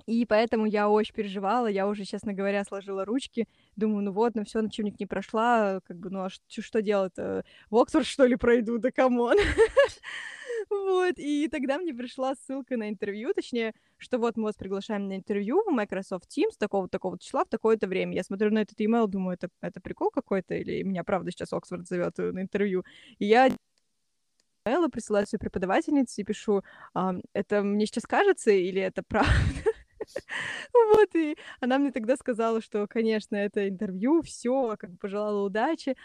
И 0.07 0.27
поэтому 0.27 0.67
я 0.67 0.89
очень 0.89 1.15
переживала, 1.15 1.69
я 1.69 1.87
уже, 1.87 2.05
честно 2.05 2.33
говоря, 2.33 2.65
сложила 2.65 3.05
ручки, 3.05 3.47
думаю, 3.77 4.03
ну 4.03 4.11
вот, 4.11 4.35
ну 4.35 4.45
все, 4.45 4.61
начальник 4.61 4.99
не 4.99 5.07
прошла, 5.07 5.81
как 5.87 5.97
бы, 5.97 6.11
ну 6.11 6.25
а 6.25 6.29
что, 6.29 6.43
что 6.61 6.83
делать-то? 6.83 7.45
В 7.71 7.77
Оксфорд, 7.77 8.05
что 8.05 8.25
ли, 8.27 8.35
пройду? 8.35 8.79
Да 8.79 8.91
come 8.91 9.17
on! 9.17 9.37
Вот, 10.73 11.15
и 11.19 11.49
тогда 11.49 11.79
мне 11.79 11.93
пришла 11.93 12.35
ссылка 12.35 12.79
на 12.79 12.89
интервью, 12.89 13.35
точнее, 13.35 13.75
что 13.99 14.19
вот 14.19 14.37
мы 14.39 14.45
вас 14.45 14.57
приглашаем 14.57 15.07
на 15.07 15.17
интервью 15.17 15.63
в 15.67 15.71
Microsoft 15.71 16.31
Teams 16.35 16.57
такого-такого 16.59 17.19
числа 17.19 17.45
в 17.45 17.49
такое-то 17.49 17.87
время. 17.87 18.15
Я 18.15 18.23
смотрю 18.23 18.51
на 18.51 18.61
этот 18.61 18.81
email, 18.81 19.07
думаю, 19.07 19.35
это, 19.35 19.49
это 19.61 19.81
прикол 19.83 20.11
какой-то, 20.11 20.55
или 20.55 20.83
меня 20.83 21.05
правда 21.05 21.31
сейчас 21.31 21.53
Оксфорд 21.53 21.87
зовет 21.87 22.17
на 22.17 22.41
интервью. 22.41 22.85
И 23.19 23.27
я 23.27 23.51
имейлы 24.65 24.89
присылаю 24.89 25.27
своей 25.27 25.41
преподавательнице 25.41 26.23
и 26.23 26.25
пишу, 26.25 26.63
это 27.35 27.63
мне 27.63 27.87
сейчас 27.87 28.05
кажется 28.05 28.51
или 28.51 28.81
это 28.81 29.03
правда? 29.03 29.31
Вот, 30.73 31.15
и 31.15 31.37
она 31.61 31.79
мне 31.79 31.93
тогда 31.93 32.17
сказала, 32.17 32.61
что, 32.61 32.89
конечно, 32.89 33.37
это 33.37 33.69
интервью, 33.69 34.21
все, 34.23 34.77
как 34.77 34.91
бы 34.91 34.97
пожелала 34.97 35.45
удачи. 35.47 35.97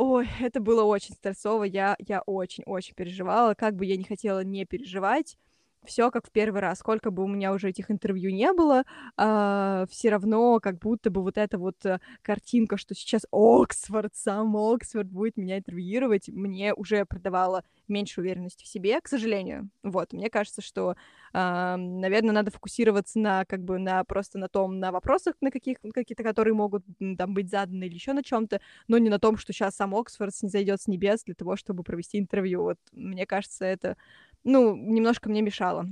Ой, 0.00 0.28
это 0.40 0.60
было 0.60 0.84
очень 0.84 1.16
стрессово, 1.16 1.64
я, 1.64 1.96
я 1.98 2.20
очень-очень 2.20 2.94
переживала, 2.94 3.54
как 3.54 3.74
бы 3.74 3.84
я 3.84 3.96
не 3.96 4.04
хотела 4.04 4.44
не 4.44 4.64
переживать, 4.64 5.36
все 5.84 6.10
как 6.10 6.26
в 6.26 6.30
первый 6.30 6.60
раз. 6.60 6.78
Сколько 6.78 7.10
бы 7.10 7.24
у 7.24 7.26
меня 7.26 7.52
уже 7.52 7.70
этих 7.70 7.90
интервью 7.90 8.30
не 8.30 8.52
было, 8.52 8.80
э, 8.80 8.84
а, 9.16 9.86
все 9.90 10.10
равно 10.10 10.60
как 10.60 10.78
будто 10.78 11.10
бы 11.10 11.22
вот 11.22 11.38
эта 11.38 11.58
вот 11.58 11.84
э, 11.84 11.98
картинка, 12.22 12.76
что 12.76 12.94
сейчас 12.94 13.22
Оксфорд, 13.32 14.14
сам 14.14 14.56
Оксфорд 14.56 15.08
будет 15.08 15.36
меня 15.36 15.58
интервьюировать, 15.58 16.28
мне 16.28 16.74
уже 16.74 17.04
придавала 17.04 17.62
меньше 17.88 18.20
уверенности 18.20 18.64
в 18.64 18.68
себе, 18.68 19.00
к 19.00 19.08
сожалению. 19.08 19.70
Вот, 19.82 20.12
мне 20.12 20.30
кажется, 20.30 20.62
что, 20.62 20.94
э, 21.32 21.76
наверное, 21.76 22.32
надо 22.32 22.50
фокусироваться 22.50 23.18
на 23.18 23.44
как 23.44 23.62
бы 23.62 23.78
на 23.78 24.04
просто 24.04 24.38
на 24.38 24.48
том, 24.48 24.78
на 24.78 24.92
вопросах, 24.92 25.34
на 25.40 25.50
каких 25.50 25.78
какие-то, 25.94 26.22
которые 26.22 26.54
могут 26.54 26.84
там 27.16 27.34
быть 27.34 27.50
заданы 27.50 27.84
или 27.84 27.94
еще 27.94 28.12
на 28.12 28.22
чем-то, 28.22 28.60
но 28.88 28.98
не 28.98 29.08
на 29.10 29.18
том, 29.18 29.36
что 29.36 29.52
сейчас 29.52 29.76
сам 29.76 29.94
Оксфорд 29.94 30.34
зайдет 30.34 30.80
с 30.80 30.86
небес 30.86 31.24
для 31.24 31.34
того, 31.34 31.56
чтобы 31.56 31.82
провести 31.82 32.18
интервью. 32.18 32.62
Вот, 32.62 32.78
мне 32.92 33.26
кажется, 33.26 33.64
это 33.64 33.96
ну, 34.44 34.76
немножко 34.76 35.28
мне 35.28 35.42
мешало. 35.42 35.88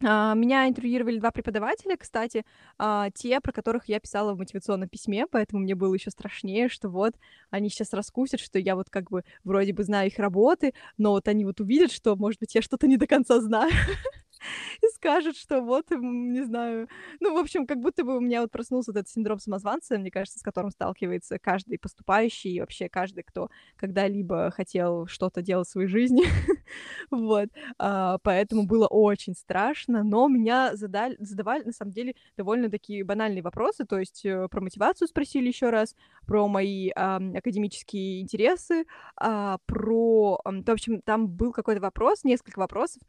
Uh, 0.00 0.36
меня 0.36 0.68
интервьюировали 0.68 1.18
два 1.18 1.32
преподавателя, 1.32 1.96
кстати, 1.96 2.44
uh, 2.78 3.10
те, 3.12 3.40
про 3.40 3.50
которых 3.50 3.88
я 3.88 3.98
писала 3.98 4.32
в 4.32 4.38
мотивационном 4.38 4.88
письме, 4.88 5.26
поэтому 5.26 5.62
мне 5.62 5.74
было 5.74 5.92
еще 5.92 6.10
страшнее, 6.10 6.68
что 6.68 6.88
вот 6.88 7.14
они 7.50 7.68
сейчас 7.68 7.92
раскусят, 7.92 8.38
что 8.38 8.60
я 8.60 8.76
вот 8.76 8.90
как 8.90 9.10
бы 9.10 9.24
вроде 9.42 9.72
бы 9.72 9.82
знаю 9.82 10.06
их 10.06 10.18
работы, 10.20 10.72
но 10.98 11.10
вот 11.10 11.26
они 11.26 11.44
вот 11.44 11.60
увидят, 11.60 11.90
что, 11.90 12.14
может 12.14 12.38
быть, 12.38 12.54
я 12.54 12.62
что-то 12.62 12.86
не 12.86 12.96
до 12.96 13.08
конца 13.08 13.40
знаю. 13.40 13.72
и 14.82 14.86
скажет, 14.94 15.36
что 15.36 15.60
вот, 15.60 15.90
не 15.90 16.42
знаю, 16.44 16.88
ну, 17.20 17.34
в 17.34 17.38
общем, 17.38 17.66
как 17.66 17.78
будто 17.78 18.04
бы 18.04 18.16
у 18.16 18.20
меня 18.20 18.42
вот 18.42 18.50
проснулся 18.50 18.92
этот 18.92 19.08
синдром 19.08 19.38
самозванца, 19.38 19.98
мне 19.98 20.10
кажется, 20.10 20.38
с 20.38 20.42
которым 20.42 20.70
сталкивается 20.70 21.38
каждый 21.38 21.78
поступающий 21.78 22.52
и 22.52 22.60
вообще 22.60 22.88
каждый, 22.88 23.22
кто 23.22 23.50
когда-либо 23.76 24.50
хотел 24.50 25.06
что-то 25.06 25.42
делать 25.42 25.68
в 25.68 25.70
своей 25.70 25.88
жизни, 25.88 26.24
вот, 27.10 27.48
а, 27.78 28.18
поэтому 28.22 28.66
было 28.66 28.86
очень 28.86 29.34
страшно, 29.34 30.02
но 30.02 30.28
меня 30.28 30.76
задали, 30.76 31.16
задавали, 31.18 31.64
на 31.64 31.72
самом 31.72 31.92
деле, 31.92 32.14
довольно 32.36 32.70
такие 32.70 33.04
банальные 33.04 33.42
вопросы, 33.42 33.84
то 33.84 33.98
есть 33.98 34.24
э, 34.24 34.48
про 34.48 34.60
мотивацию 34.60 35.08
спросили 35.08 35.48
еще 35.48 35.70
раз, 35.70 35.94
про 36.26 36.46
мои 36.48 36.90
а, 36.94 37.16
академические 37.34 38.20
интересы, 38.20 38.84
а, 39.16 39.58
про, 39.66 40.40
в 40.44 40.70
общем, 40.70 41.00
там 41.02 41.28
был 41.28 41.52
какой-то 41.52 41.80
вопрос, 41.80 42.24
несколько 42.24 42.58
вопросов, 42.58 43.02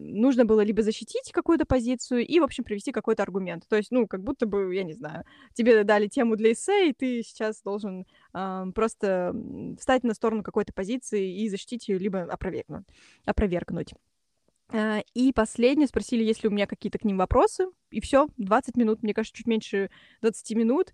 нужно 0.00 0.44
было 0.44 0.60
либо 0.60 0.82
защитить 0.82 1.32
какую-то 1.32 1.66
позицию 1.66 2.26
и, 2.26 2.40
в 2.40 2.44
общем, 2.44 2.64
привести 2.64 2.92
какой-то 2.92 3.22
аргумент. 3.22 3.64
То 3.68 3.76
есть, 3.76 3.90
ну, 3.90 4.06
как 4.06 4.22
будто 4.22 4.46
бы, 4.46 4.74
я 4.74 4.84
не 4.84 4.92
знаю, 4.92 5.24
тебе 5.54 5.84
дали 5.84 6.06
тему 6.06 6.36
для 6.36 6.52
эссе, 6.52 6.90
и 6.90 6.92
ты 6.92 7.22
сейчас 7.22 7.62
должен 7.62 8.06
э, 8.34 8.64
просто 8.74 9.34
встать 9.78 10.04
на 10.04 10.14
сторону 10.14 10.42
какой-то 10.42 10.72
позиции 10.72 11.42
и 11.42 11.48
защитить 11.48 11.88
ее, 11.88 11.98
либо 11.98 12.22
опровергнуть. 12.22 12.84
опровергнуть. 13.24 13.94
Uh, 14.72 15.04
и 15.14 15.32
последнее 15.32 15.88
спросили, 15.88 16.22
есть 16.22 16.44
ли 16.44 16.48
у 16.48 16.52
меня 16.52 16.68
какие-то 16.68 16.96
к 16.96 17.04
ним 17.04 17.18
вопросы, 17.18 17.66
и 17.90 18.00
все, 18.00 18.28
20 18.36 18.76
минут, 18.76 19.02
мне 19.02 19.12
кажется, 19.12 19.36
чуть 19.36 19.48
меньше 19.48 19.90
20 20.22 20.56
минут, 20.56 20.92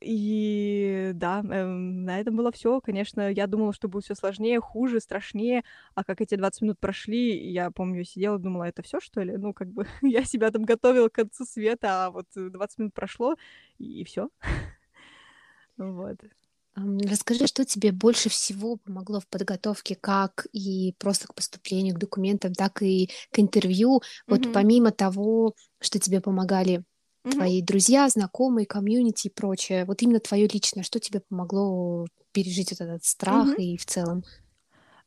и 0.00 1.12
да, 1.14 1.40
эм, 1.40 2.04
на 2.04 2.20
этом 2.20 2.36
было 2.36 2.50
все. 2.52 2.80
Конечно, 2.80 3.30
я 3.30 3.46
думала, 3.46 3.72
что 3.72 3.88
будет 3.88 4.04
все 4.04 4.14
сложнее, 4.14 4.60
хуже, 4.60 5.00
страшнее. 5.00 5.64
А 5.94 6.04
как 6.04 6.20
эти 6.20 6.34
20 6.34 6.62
минут 6.62 6.78
прошли, 6.80 7.50
я 7.52 7.70
помню, 7.70 8.04
сидела, 8.04 8.38
думала, 8.38 8.64
это 8.64 8.82
все 8.82 9.00
что 9.00 9.22
ли? 9.22 9.36
Ну, 9.36 9.52
как 9.52 9.68
бы 9.68 9.86
я 10.02 10.24
себя 10.24 10.50
там 10.50 10.64
готовила 10.64 11.08
к 11.08 11.14
концу 11.14 11.44
света, 11.44 12.06
а 12.06 12.10
вот 12.10 12.26
20 12.34 12.78
минут 12.78 12.94
прошло, 12.94 13.36
и 13.78 14.04
все. 14.04 14.28
Вот. 15.76 16.18
Расскажи, 16.76 17.46
что 17.46 17.64
тебе 17.64 17.92
больше 17.92 18.28
всего 18.28 18.76
помогло 18.76 19.20
в 19.20 19.28
подготовке, 19.28 19.94
как 19.94 20.46
и 20.52 20.94
просто 20.98 21.28
к 21.28 21.34
поступлению 21.34 21.94
к 21.94 21.98
документам, 21.98 22.52
так 22.52 22.82
и 22.82 23.10
к 23.30 23.38
интервью. 23.38 24.02
Вот 24.26 24.40
mm-hmm. 24.40 24.52
помимо 24.52 24.90
того, 24.90 25.54
что 25.80 26.00
тебе 26.00 26.20
помогали 26.20 26.82
твои 27.28 27.62
друзья, 27.62 28.08
знакомые, 28.08 28.66
комьюнити 28.66 29.28
и 29.28 29.30
прочее. 29.30 29.84
Вот 29.86 30.02
именно 30.02 30.20
твое 30.20 30.46
личное, 30.48 30.82
что 30.82 31.00
тебе 31.00 31.20
помогло 31.20 32.06
пережить 32.32 32.72
этот, 32.72 32.88
этот 32.88 33.04
страх 33.04 33.54
Мгм. 33.54 33.58
и 33.58 33.76
в 33.76 33.86
целом? 33.86 34.24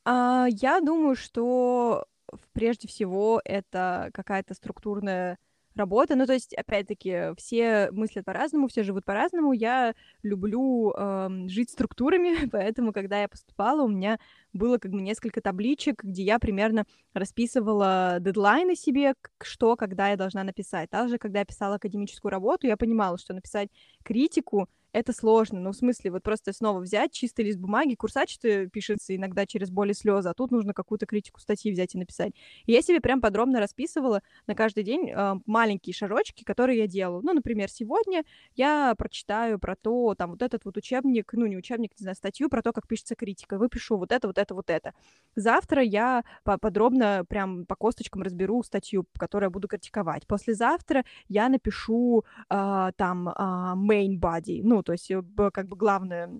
А, 0.05 0.47
я 0.49 0.79
думаю, 0.81 1.15
что 1.15 2.05
прежде 2.53 2.87
всего 2.87 3.41
это 3.43 4.09
какая-то 4.13 4.53
структурная 4.53 5.37
работа. 5.77 6.15
Ну, 6.15 6.25
то 6.25 6.33
есть, 6.33 6.53
опять-таки, 6.53 7.35
все 7.37 7.89
мыслят 7.91 8.25
по-разному, 8.25 8.67
все 8.67 8.83
живут 8.83 9.05
по-разному. 9.05 9.53
Я 9.53 9.93
люблю 10.23 10.91
эм, 10.91 11.47
жить 11.47 11.69
структурами, 11.69 12.47
поэтому, 12.51 12.91
когда 12.91 13.21
я 13.21 13.27
поступала, 13.27 13.83
у 13.83 13.87
меня 13.87 14.19
было 14.53 14.77
как 14.77 14.91
бы 14.91 15.01
несколько 15.01 15.41
табличек, 15.41 16.03
где 16.03 16.23
я 16.23 16.39
примерно 16.39 16.85
расписывала 17.13 18.17
дедлайны 18.19 18.75
себе, 18.75 19.13
что, 19.41 19.75
когда 19.75 20.09
я 20.09 20.17
должна 20.17 20.43
написать. 20.43 20.89
Также, 20.89 21.17
когда 21.17 21.39
я 21.39 21.45
писала 21.45 21.75
академическую 21.75 22.31
работу, 22.31 22.67
я 22.67 22.77
понимала, 22.77 23.17
что 23.17 23.33
написать 23.33 23.69
критику 24.03 24.67
это 24.97 25.13
сложно. 25.13 25.59
Ну, 25.59 25.71
в 25.71 25.75
смысле, 25.75 26.11
вот 26.11 26.23
просто 26.23 26.53
снова 26.53 26.79
взять 26.79 27.11
чистый 27.11 27.45
лист 27.45 27.59
бумаги, 27.59 27.93
курсачто 27.93 28.65
пишется 28.67 29.15
иногда 29.15 29.45
через 29.45 29.69
боли 29.69 29.93
слезы, 29.93 30.29
а 30.29 30.33
тут 30.33 30.51
нужно 30.51 30.73
какую-то 30.73 31.05
критику 31.05 31.39
статьи 31.39 31.71
взять 31.71 31.93
и 31.93 31.99
написать. 31.99 32.33
И 32.65 32.71
я 32.71 32.81
себе 32.81 32.99
прям 32.99 33.21
подробно 33.21 33.59
расписывала 33.59 34.21
на 34.47 34.55
каждый 34.55 34.83
день 34.83 35.09
э, 35.09 35.35
маленькие 35.45 35.93
шажочки, 35.93 36.43
которые 36.43 36.79
я 36.79 36.87
делаю. 36.87 37.21
Ну, 37.23 37.33
например, 37.33 37.69
сегодня 37.69 38.23
я 38.55 38.95
прочитаю 38.97 39.59
про 39.59 39.75
то, 39.75 40.15
там, 40.15 40.31
вот 40.31 40.41
этот 40.41 40.65
вот 40.65 40.77
учебник, 40.77 41.31
ну, 41.33 41.45
не 41.45 41.57
учебник, 41.57 41.91
не 41.99 42.03
знаю, 42.03 42.15
статью 42.15 42.49
про 42.49 42.63
то, 42.63 42.73
как 42.73 42.87
пишется 42.87 43.15
критика. 43.15 43.57
Выпишу 43.57 43.97
вот 43.97 44.11
это, 44.11 44.27
вот 44.27 44.37
это, 44.37 44.55
вот 44.55 44.69
это. 44.69 44.93
Завтра 45.35 45.83
я 45.83 46.23
подробно 46.43 47.23
прям 47.29 47.65
по 47.65 47.75
косточкам 47.75 48.23
разберу 48.23 48.63
статью, 48.63 49.05
которую 49.17 49.47
я 49.47 49.51
буду 49.51 49.67
критиковать. 49.67 50.25
Послезавтра 50.25 51.05
я 51.27 51.49
напишу 51.49 52.23
э, 52.49 52.91
там 52.95 53.29
э, 53.29 53.31
main 53.31 54.19
body, 54.19 54.61
ну, 54.63 54.81
то 54.87 54.93
есть 54.93 55.11
э, 55.11 55.21
как 55.53 55.67
бы 55.67 55.75
главное 55.75 56.39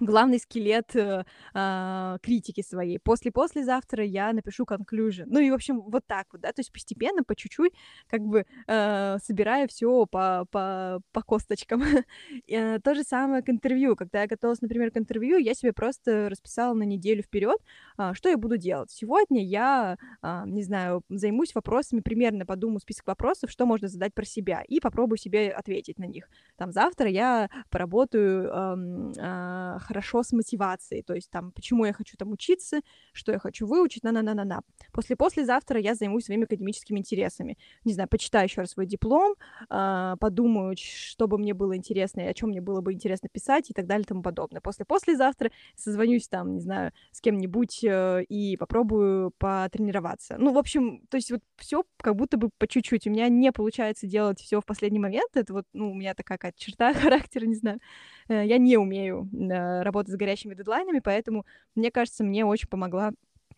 главный 0.00 0.38
скелет 0.38 0.94
э, 0.96 1.24
э, 1.54 2.18
критики 2.22 2.62
своей. 2.62 2.98
После-послезавтра 2.98 4.04
я 4.04 4.32
напишу 4.32 4.64
conclusion. 4.64 5.24
Ну 5.26 5.40
и, 5.40 5.50
в 5.50 5.54
общем, 5.54 5.80
вот 5.80 6.06
так 6.06 6.26
вот, 6.32 6.40
да, 6.42 6.48
то 6.52 6.60
есть 6.60 6.72
постепенно, 6.72 7.22
по 7.24 7.34
чуть-чуть, 7.34 7.72
как 8.08 8.22
бы 8.22 8.46
э, 8.66 9.16
собирая 9.22 9.66
все 9.68 10.06
по, 10.06 10.46
по, 10.50 11.00
по 11.12 11.22
косточкам. 11.22 11.82
э, 12.48 12.78
то 12.80 12.94
же 12.94 13.02
самое 13.02 13.42
к 13.42 13.48
интервью. 13.48 13.96
Когда 13.96 14.22
я 14.22 14.26
готовилась, 14.26 14.60
например, 14.60 14.90
к 14.90 14.96
интервью, 14.96 15.38
я 15.38 15.54
себе 15.54 15.72
просто 15.72 16.28
расписала 16.28 16.74
на 16.74 16.84
неделю 16.84 17.22
вперед, 17.22 17.58
э, 17.98 18.12
что 18.14 18.28
я 18.28 18.36
буду 18.36 18.56
делать. 18.56 18.90
Сегодня 18.90 19.44
я, 19.44 19.96
э, 20.22 20.42
не 20.46 20.62
знаю, 20.62 21.02
займусь 21.08 21.54
вопросами, 21.54 22.00
примерно 22.00 22.46
подумаю 22.46 22.80
список 22.80 23.06
вопросов, 23.06 23.50
что 23.50 23.66
можно 23.66 23.88
задать 23.88 24.14
про 24.14 24.24
себя, 24.24 24.62
и 24.66 24.80
попробую 24.80 25.18
себе 25.18 25.50
ответить 25.50 25.98
на 25.98 26.04
них. 26.04 26.28
Там 26.56 26.72
завтра 26.72 27.08
я 27.08 27.48
поработаю 27.70 28.44
э, 28.44 28.76
э, 29.16 29.78
хорошо 29.88 30.22
с 30.22 30.32
мотивацией, 30.32 31.02
то 31.02 31.14
есть 31.14 31.30
там, 31.30 31.52
почему 31.52 31.86
я 31.86 31.92
хочу 31.92 32.16
там 32.16 32.32
учиться, 32.32 32.80
что 33.12 33.32
я 33.32 33.38
хочу 33.38 33.66
выучить, 33.66 34.04
на-на-на-на-на. 34.04 34.60
После-послезавтра 34.92 35.80
я 35.80 35.94
займусь 35.94 36.26
своими 36.26 36.44
академическими 36.44 36.98
интересами. 36.98 37.56
Не 37.84 37.94
знаю, 37.94 38.08
почитаю 38.08 38.44
еще 38.44 38.60
раз 38.60 38.70
свой 38.70 38.86
диплом, 38.86 39.34
э, 39.70 40.16
подумаю, 40.20 40.76
что 40.76 41.26
бы 41.26 41.38
мне 41.38 41.54
было 41.54 41.76
интересно 41.76 42.20
и 42.20 42.24
о 42.24 42.34
чем 42.34 42.50
мне 42.50 42.60
было 42.60 42.80
бы 42.80 42.92
интересно 42.92 43.28
писать 43.28 43.70
и 43.70 43.72
так 43.72 43.86
далее 43.86 44.04
и 44.04 44.06
тому 44.06 44.22
подобное. 44.22 44.60
После-послезавтра 44.60 45.50
созвонюсь 45.76 46.28
там, 46.28 46.54
не 46.54 46.60
знаю, 46.60 46.92
с 47.12 47.20
кем-нибудь 47.20 47.84
э, 47.84 48.24
и 48.28 48.56
попробую 48.56 49.32
потренироваться. 49.38 50.36
Ну, 50.38 50.52
в 50.52 50.58
общем, 50.58 51.06
то 51.08 51.16
есть 51.16 51.30
вот 51.30 51.40
все 51.56 51.84
как 51.96 52.16
будто 52.16 52.36
бы 52.36 52.50
по 52.58 52.66
чуть-чуть. 52.66 53.06
У 53.06 53.10
меня 53.10 53.28
не 53.28 53.52
получается 53.52 54.06
делать 54.06 54.40
все 54.40 54.60
в 54.60 54.66
последний 54.66 54.98
момент. 54.98 55.30
Это 55.34 55.52
вот, 55.52 55.64
ну, 55.72 55.90
у 55.90 55.94
меня 55.94 56.14
такая 56.14 56.38
какая-то 56.38 56.58
черта 56.58 56.92
характера, 56.94 57.46
не 57.46 57.54
знаю. 57.54 57.80
Э, 58.28 58.44
я 58.46 58.58
не 58.58 58.76
умею 58.76 59.28
э, 59.32 59.77
работать 59.82 60.12
с 60.12 60.16
горящими 60.16 60.54
дедлайнами, 60.54 61.00
поэтому, 61.00 61.46
мне 61.74 61.90
кажется, 61.90 62.24
мне 62.24 62.44
очень 62.44 62.68
помогла 62.68 63.12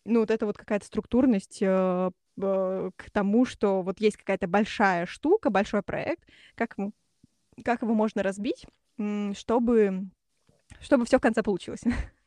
ну, 0.04 0.20
вот 0.20 0.30
эта 0.30 0.46
вот 0.46 0.56
какая-то 0.56 0.87
структурность 0.87 1.59
э, 1.61 2.11
к 2.37 3.11
тому, 3.12 3.44
что 3.44 3.83
вот 3.83 4.00
есть 4.00 4.16
какая-то 4.16 4.46
большая 4.46 5.06
штука, 5.06 5.50
большой 5.50 5.83
проект, 5.83 6.26
как, 6.54 6.76
как 7.64 7.83
его 7.83 7.94
можно 7.94 8.22
разбить, 8.22 8.66
чтобы, 9.35 10.06
чтобы 10.80 11.04
все 11.04 11.18
в 11.18 11.22
конце 11.22 11.42
получилось. 11.42 11.83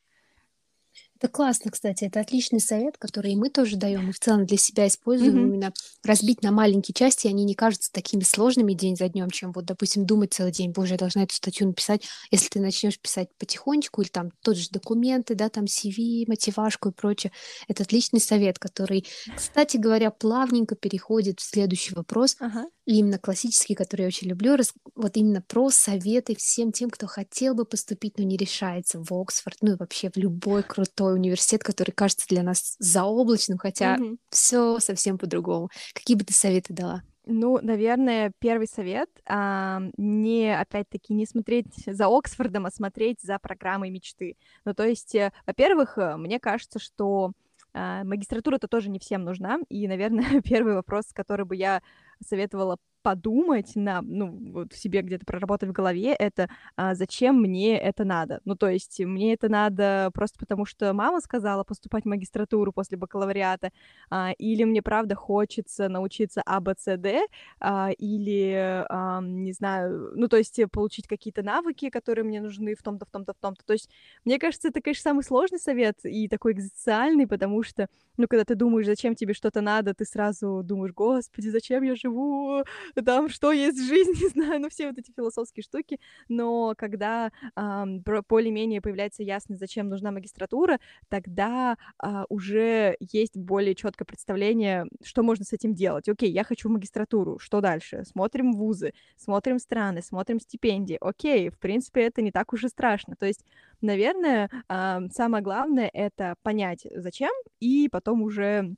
Это 1.23 1.31
классно, 1.31 1.71
кстати. 1.71 2.03
Это 2.03 2.19
отличный 2.19 2.59
совет, 2.59 2.97
который 2.97 3.31
и 3.31 3.37
мы 3.37 3.49
тоже 3.49 3.77
даем, 3.77 4.09
и 4.09 4.11
в 4.11 4.19
целом 4.19 4.45
для 4.45 4.57
себя 4.57 4.87
используем. 4.87 5.35
Мгм. 5.35 5.47
Именно 5.47 5.73
разбить 6.03 6.43
на 6.43 6.51
маленькие 6.51 6.93
части, 6.93 7.27
они 7.27 7.45
не 7.45 7.55
кажутся 7.55 7.93
такими 7.93 8.23
сложными 8.23 8.73
день 8.73 8.97
за 8.97 9.07
днем, 9.07 9.29
чем 9.29 9.53
вот, 9.53 9.63
допустим, 9.63 10.05
думать 10.05 10.33
целый 10.33 10.51
день, 10.51 10.71
боже, 10.71 10.95
я 10.95 10.97
должна 10.97 11.23
эту 11.23 11.33
статью 11.33 11.67
написать. 11.67 12.03
Если 12.29 12.49
ты 12.49 12.59
начнешь 12.59 12.99
писать 12.99 13.29
потихонечку, 13.37 14.01
или 14.01 14.09
там 14.09 14.31
тот 14.41 14.57
же 14.57 14.67
документы, 14.69 15.35
да, 15.35 15.47
там 15.47 15.63
CV, 15.63 16.25
мотивашку 16.27 16.89
и 16.89 16.91
прочее, 16.91 17.31
это 17.69 17.83
отличный 17.83 18.19
совет, 18.19 18.59
который, 18.59 19.07
кстати 19.33 19.77
говоря, 19.77 20.11
плавненько 20.11 20.75
переходит 20.75 21.39
в 21.39 21.43
следующий 21.43 21.95
вопрос, 21.95 22.35
Ага. 22.41 22.65
Именно 22.85 23.17
классический, 23.17 23.75
который 23.75 24.01
я 24.01 24.07
очень 24.07 24.27
люблю, 24.27 24.57
вот 24.95 25.17
именно 25.17 25.41
про 25.41 25.69
советы 25.69 26.35
всем 26.35 26.71
тем, 26.71 26.89
кто 26.89 27.07
хотел 27.07 27.55
бы 27.55 27.65
поступить, 27.65 28.17
но 28.17 28.23
не 28.23 28.37
решается 28.37 28.99
в 29.01 29.11
Оксфорд, 29.13 29.57
ну 29.61 29.73
и 29.73 29.77
вообще 29.77 30.09
в 30.09 30.17
любой 30.17 30.63
крутой 30.63 31.15
университет, 31.15 31.63
который 31.63 31.91
кажется 31.91 32.27
для 32.27 32.43
нас 32.43 32.75
заоблачным, 32.79 33.57
хотя 33.57 33.99
Мгм. 33.99 34.17
все 34.29 34.79
совсем 34.79 35.17
по-другому. 35.17 35.69
Какие 35.93 36.17
бы 36.17 36.23
ты 36.25 36.33
советы 36.33 36.73
дала? 36.73 37.03
Ну, 37.25 37.57
наверное, 37.61 38.33
первый 38.39 38.67
совет 38.67 39.09
а, 39.25 39.79
не, 39.97 40.53
опять-таки, 40.59 41.13
не 41.13 41.25
смотреть 41.25 41.67
за 41.85 42.07
Оксфордом, 42.07 42.65
а 42.65 42.71
смотреть 42.71 43.21
за 43.21 43.39
программой 43.39 43.91
мечты. 43.91 44.35
Ну, 44.65 44.73
то 44.73 44.85
есть, 44.85 45.15
э, 45.15 45.31
во-первых, 45.47 45.97
э, 45.97 46.17
мне 46.17 46.37
кажется, 46.39 46.79
что 46.79 47.31
магистратура-то 47.73 48.67
тоже 48.67 48.89
не 48.89 48.99
всем 48.99 49.23
нужна, 49.23 49.59
и, 49.69 49.87
наверное, 49.87 50.41
первый 50.43 50.75
вопрос, 50.75 51.05
который 51.13 51.45
бы 51.45 51.55
я 51.55 51.81
советовала 52.25 52.77
подумать, 53.03 53.75
на, 53.75 54.01
ну, 54.01 54.37
вот 54.53 54.73
в 54.73 54.77
себе 54.77 55.01
где-то 55.01 55.25
проработать 55.25 55.69
в 55.69 55.73
голове, 55.73 56.13
это 56.13 56.49
а, 56.75 56.95
зачем 56.95 57.39
мне 57.41 57.77
это 57.77 58.05
надо. 58.05 58.39
Ну, 58.45 58.55
то 58.55 58.67
есть 58.69 58.99
мне 58.99 59.33
это 59.33 59.49
надо 59.49 60.09
просто 60.13 60.39
потому, 60.39 60.65
что 60.65 60.93
мама 60.93 61.19
сказала 61.21 61.63
поступать 61.63 62.03
в 62.05 62.07
магистратуру 62.07 62.71
после 62.73 62.97
бакалавриата, 62.97 63.71
а, 64.09 64.31
или 64.37 64.63
мне 64.63 64.81
правда 64.81 65.15
хочется 65.15 65.89
научиться 65.89 66.41
АБЦД, 66.45 67.29
а, 67.59 67.91
или, 67.97 68.85
а, 68.89 69.21
не 69.21 69.53
знаю, 69.53 70.13
ну, 70.15 70.27
то 70.27 70.37
есть 70.37 70.59
получить 70.71 71.07
какие-то 71.07 71.43
навыки, 71.43 71.89
которые 71.89 72.23
мне 72.25 72.41
нужны 72.41 72.75
в 72.75 72.81
том-то, 72.81 73.05
в 73.05 73.09
том-то, 73.09 73.33
в 73.33 73.37
том-то. 73.37 73.63
То 73.65 73.73
есть 73.73 73.89
мне 74.25 74.39
кажется, 74.39 74.69
это, 74.69 74.81
конечно, 74.81 75.03
самый 75.03 75.23
сложный 75.23 75.59
совет 75.59 75.99
и 76.03 76.27
такой 76.27 76.53
экзистенциальный, 76.53 77.27
потому 77.27 77.63
что, 77.63 77.87
ну, 78.17 78.27
когда 78.27 78.45
ты 78.45 78.55
думаешь, 78.55 78.85
зачем 78.85 79.15
тебе 79.15 79.33
что-то 79.33 79.61
надо, 79.61 79.93
ты 79.93 80.05
сразу 80.05 80.61
думаешь, 80.63 80.93
господи, 80.93 81.49
зачем 81.49 81.83
я 81.83 81.95
живу, 81.95 82.63
там, 83.01 83.29
что 83.29 83.51
есть 83.51 83.81
жизнь, 83.81 84.11
не 84.21 84.29
знаю, 84.29 84.61
ну, 84.61 84.69
все 84.69 84.87
вот 84.87 84.97
эти 84.97 85.11
философские 85.11 85.63
штуки, 85.63 85.99
но 86.29 86.73
когда 86.77 87.31
а, 87.55 87.85
более-менее 87.85 88.81
появляется 88.81 89.23
ясность, 89.23 89.59
зачем 89.59 89.89
нужна 89.89 90.11
магистратура, 90.11 90.79
тогда 91.09 91.77
а, 91.97 92.25
уже 92.29 92.95
есть 92.99 93.37
более 93.37 93.75
четкое 93.75 94.05
представление, 94.05 94.85
что 95.03 95.23
можно 95.23 95.45
с 95.45 95.53
этим 95.53 95.73
делать. 95.73 96.07
Окей, 96.09 96.31
я 96.31 96.43
хочу 96.43 96.69
магистратуру, 96.69 97.39
что 97.39 97.61
дальше? 97.61 98.03
Смотрим 98.05 98.53
вузы, 98.53 98.93
смотрим 99.17 99.59
страны, 99.59 100.01
смотрим 100.01 100.39
стипендии. 100.39 100.97
Окей, 101.01 101.49
в 101.49 101.59
принципе, 101.59 102.01
это 102.03 102.21
не 102.21 102.31
так 102.31 102.53
уж 102.53 102.63
и 102.63 102.69
страшно. 102.69 103.15
То 103.15 103.25
есть, 103.25 103.45
наверное, 103.81 104.49
а, 104.67 105.01
самое 105.11 105.43
главное— 105.43 105.89
это 105.93 106.35
понять, 106.43 106.87
зачем, 106.91 107.31
и 107.59 107.89
потом 107.91 108.21
уже 108.21 108.75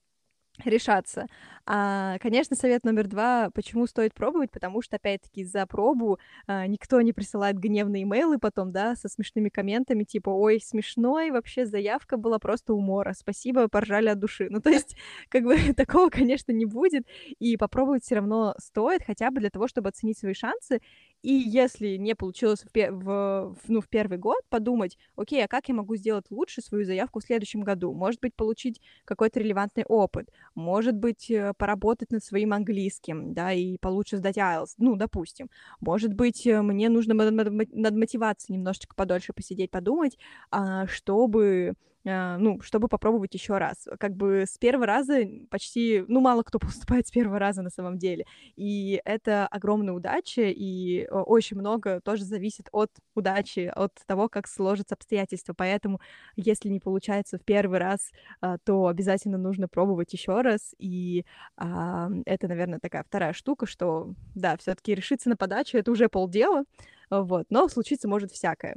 решаться. 0.64 1.28
А, 1.68 2.20
конечно, 2.20 2.56
совет 2.56 2.84
номер 2.84 3.08
два, 3.08 3.50
почему 3.50 3.88
стоит 3.88 4.14
пробовать, 4.14 4.52
потому 4.52 4.84
что, 4.84 4.98
опять-таки, 4.98 5.44
за 5.44 5.66
пробу 5.66 6.20
а, 6.46 6.68
никто 6.68 7.02
не 7.02 7.12
присылает 7.12 7.58
гневные 7.58 8.04
имейлы 8.04 8.38
потом, 8.38 8.72
да, 8.72 8.96
со 8.96 9.10
смешными 9.10 9.50
комментами, 9.50 10.04
типа, 10.04 10.30
ой, 10.30 10.62
смешной, 10.62 11.32
вообще 11.32 11.66
заявка 11.66 12.18
была 12.18 12.38
просто 12.38 12.76
умора, 12.76 13.14
спасибо, 13.14 13.68
поржали 13.68 14.10
от 14.10 14.20
души. 14.20 14.48
Ну, 14.52 14.62
то 14.62 14.70
есть, 14.70 14.96
как 15.30 15.44
бы, 15.44 15.58
такого, 15.76 16.10
конечно, 16.10 16.52
не 16.52 16.66
будет, 16.66 17.08
и 17.40 17.58
попробовать 17.58 18.04
все 18.04 18.16
равно 18.16 18.54
стоит, 18.60 19.02
хотя 19.04 19.32
бы 19.32 19.40
для 19.40 19.50
того, 19.50 19.68
чтобы 19.68 19.90
оценить 19.90 20.20
свои 20.20 20.36
шансы, 20.36 20.82
и 21.24 21.34
если 21.34 21.96
не 21.98 22.14
получилось 22.14 22.64
в, 22.64 22.92
в, 22.92 23.58
ну, 23.68 23.82
в 23.82 23.90
первый 23.90 24.20
год, 24.20 24.42
подумать, 24.50 25.00
окей, 25.16 25.44
а 25.44 25.48
как 25.48 25.68
я 25.68 25.74
могу 25.74 25.96
сделать 25.96 26.26
лучше 26.30 26.62
свою 26.62 26.86
заявку 26.86 27.20
в 27.20 27.24
следующем 27.24 27.62
году? 27.62 27.92
Может 27.92 28.22
быть, 28.22 28.36
получить 28.36 28.80
какой-то 29.06 29.40
релевантный 29.40 29.86
опыт, 29.88 30.30
может 30.54 30.96
быть, 30.96 31.32
э, 31.32 31.55
поработать 31.58 32.12
над 32.12 32.24
своим 32.24 32.54
английским, 32.54 33.34
да, 33.34 33.52
и 33.54 33.78
получше 33.78 34.18
сдать 34.18 34.38
IELTS, 34.38 34.76
ну, 34.78 34.96
допустим. 34.96 35.50
Может 35.80 36.14
быть, 36.14 36.46
э, 36.48 36.62
мне 36.62 36.90
нужно 36.90 37.14
над 37.14 37.96
мотивацией 37.96 38.58
немножечко 38.58 38.96
подольше 38.96 39.34
посидеть, 39.34 39.72
подумать, 39.72 40.18
а, 40.52 40.88
чтобы 40.88 41.76
ну, 42.06 42.62
чтобы 42.62 42.88
попробовать 42.88 43.34
еще 43.34 43.58
раз. 43.58 43.88
Как 44.00 44.16
бы 44.16 44.46
с 44.48 44.58
первого 44.58 44.86
раза 44.86 45.28
почти, 45.50 46.06
ну, 46.08 46.22
мало 46.22 46.44
кто 46.44 46.60
поступает 46.60 47.08
с 47.08 47.12
первого 47.12 47.40
раза 47.40 47.64
на 47.64 47.70
самом 47.72 47.98
деле. 47.98 48.26
И 48.56 49.02
это 49.06 49.48
огромная 49.48 49.94
удача, 49.94 50.44
и 50.44 51.08
очень 51.10 51.58
много 51.58 52.02
тоже 52.02 52.24
зависит 52.24 52.70
от 52.72 52.92
удачи, 53.16 53.72
от 53.76 53.94
того, 54.06 54.30
как 54.30 54.48
сложатся 54.48 54.94
обстоятельства. 54.96 55.54
Поэтому, 55.58 56.00
если 56.36 56.70
не 56.70 56.80
получается 56.80 57.40
в 57.40 57.44
первый 57.44 57.80
раз, 57.80 58.12
а, 58.40 58.58
то 58.60 58.88
обязательно 58.88 59.38
нужно 59.38 59.68
пробовать 59.68 60.14
еще 60.14 60.42
раз. 60.42 60.76
И 60.78 61.26
а, 61.58 62.10
это, 62.26 62.48
наверное, 62.48 62.80
такая 62.80 63.04
вторая 63.04 63.34
штука, 63.34 63.66
что, 63.66 64.14
да, 64.36 64.58
все-таки 64.58 64.94
решиться 64.94 65.30
на 65.30 65.38
подачу 65.38 65.78
это 65.78 65.92
уже 65.92 66.08
полдела, 66.10 66.66
вот, 67.10 67.48
но 67.50 67.68
случиться 67.68 68.08
может 68.08 68.32
всякое. 68.32 68.76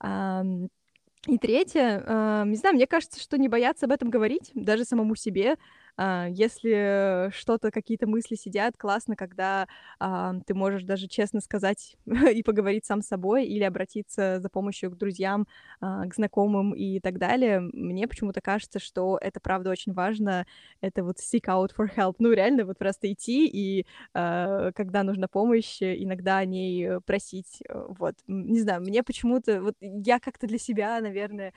И 1.26 1.38
третье, 1.38 2.02
э, 2.06 2.42
не 2.46 2.56
знаю, 2.56 2.76
мне 2.76 2.86
кажется, 2.86 3.20
что 3.20 3.36
не 3.36 3.48
бояться 3.48 3.86
об 3.86 3.92
этом 3.92 4.10
говорить, 4.10 4.50
даже 4.54 4.84
самому 4.84 5.16
себе, 5.16 5.56
если 5.98 7.30
что-то, 7.32 7.70
какие-то 7.70 8.06
мысли 8.06 8.34
сидят, 8.34 8.76
классно, 8.76 9.16
когда 9.16 9.66
а, 9.98 10.34
ты 10.46 10.54
можешь 10.54 10.84
даже 10.84 11.08
честно 11.08 11.40
сказать 11.40 11.96
и 12.06 12.42
поговорить 12.42 12.84
сам 12.84 13.00
с 13.00 13.06
собой 13.06 13.46
или 13.46 13.62
обратиться 13.62 14.38
за 14.40 14.48
помощью 14.50 14.90
к 14.90 14.96
друзьям, 14.96 15.46
а, 15.80 16.06
к 16.06 16.14
знакомым 16.14 16.74
и 16.74 17.00
так 17.00 17.18
далее. 17.18 17.60
Мне 17.60 18.06
почему-то 18.06 18.42
кажется, 18.42 18.78
что 18.78 19.18
это 19.20 19.40
правда 19.40 19.70
очень 19.70 19.94
важно. 19.94 20.46
Это 20.82 21.02
вот 21.02 21.16
seek 21.16 21.44
out 21.46 21.70
for 21.76 21.88
help. 21.96 22.16
Ну, 22.18 22.32
реально, 22.32 22.64
вот 22.66 22.78
просто 22.78 23.10
идти 23.12 23.46
и 23.46 23.86
когда 24.12 25.02
нужна 25.02 25.28
помощь, 25.28 25.82
иногда 25.82 26.38
о 26.38 26.44
ней 26.44 27.00
просить. 27.06 27.62
Вот. 27.68 28.14
Не 28.26 28.60
знаю, 28.60 28.80
мне 28.82 29.02
почему-то... 29.02 29.62
Вот 29.62 29.74
я 29.80 30.18
как-то 30.18 30.46
для 30.46 30.58
себя, 30.58 31.00
наверное, 31.00 31.52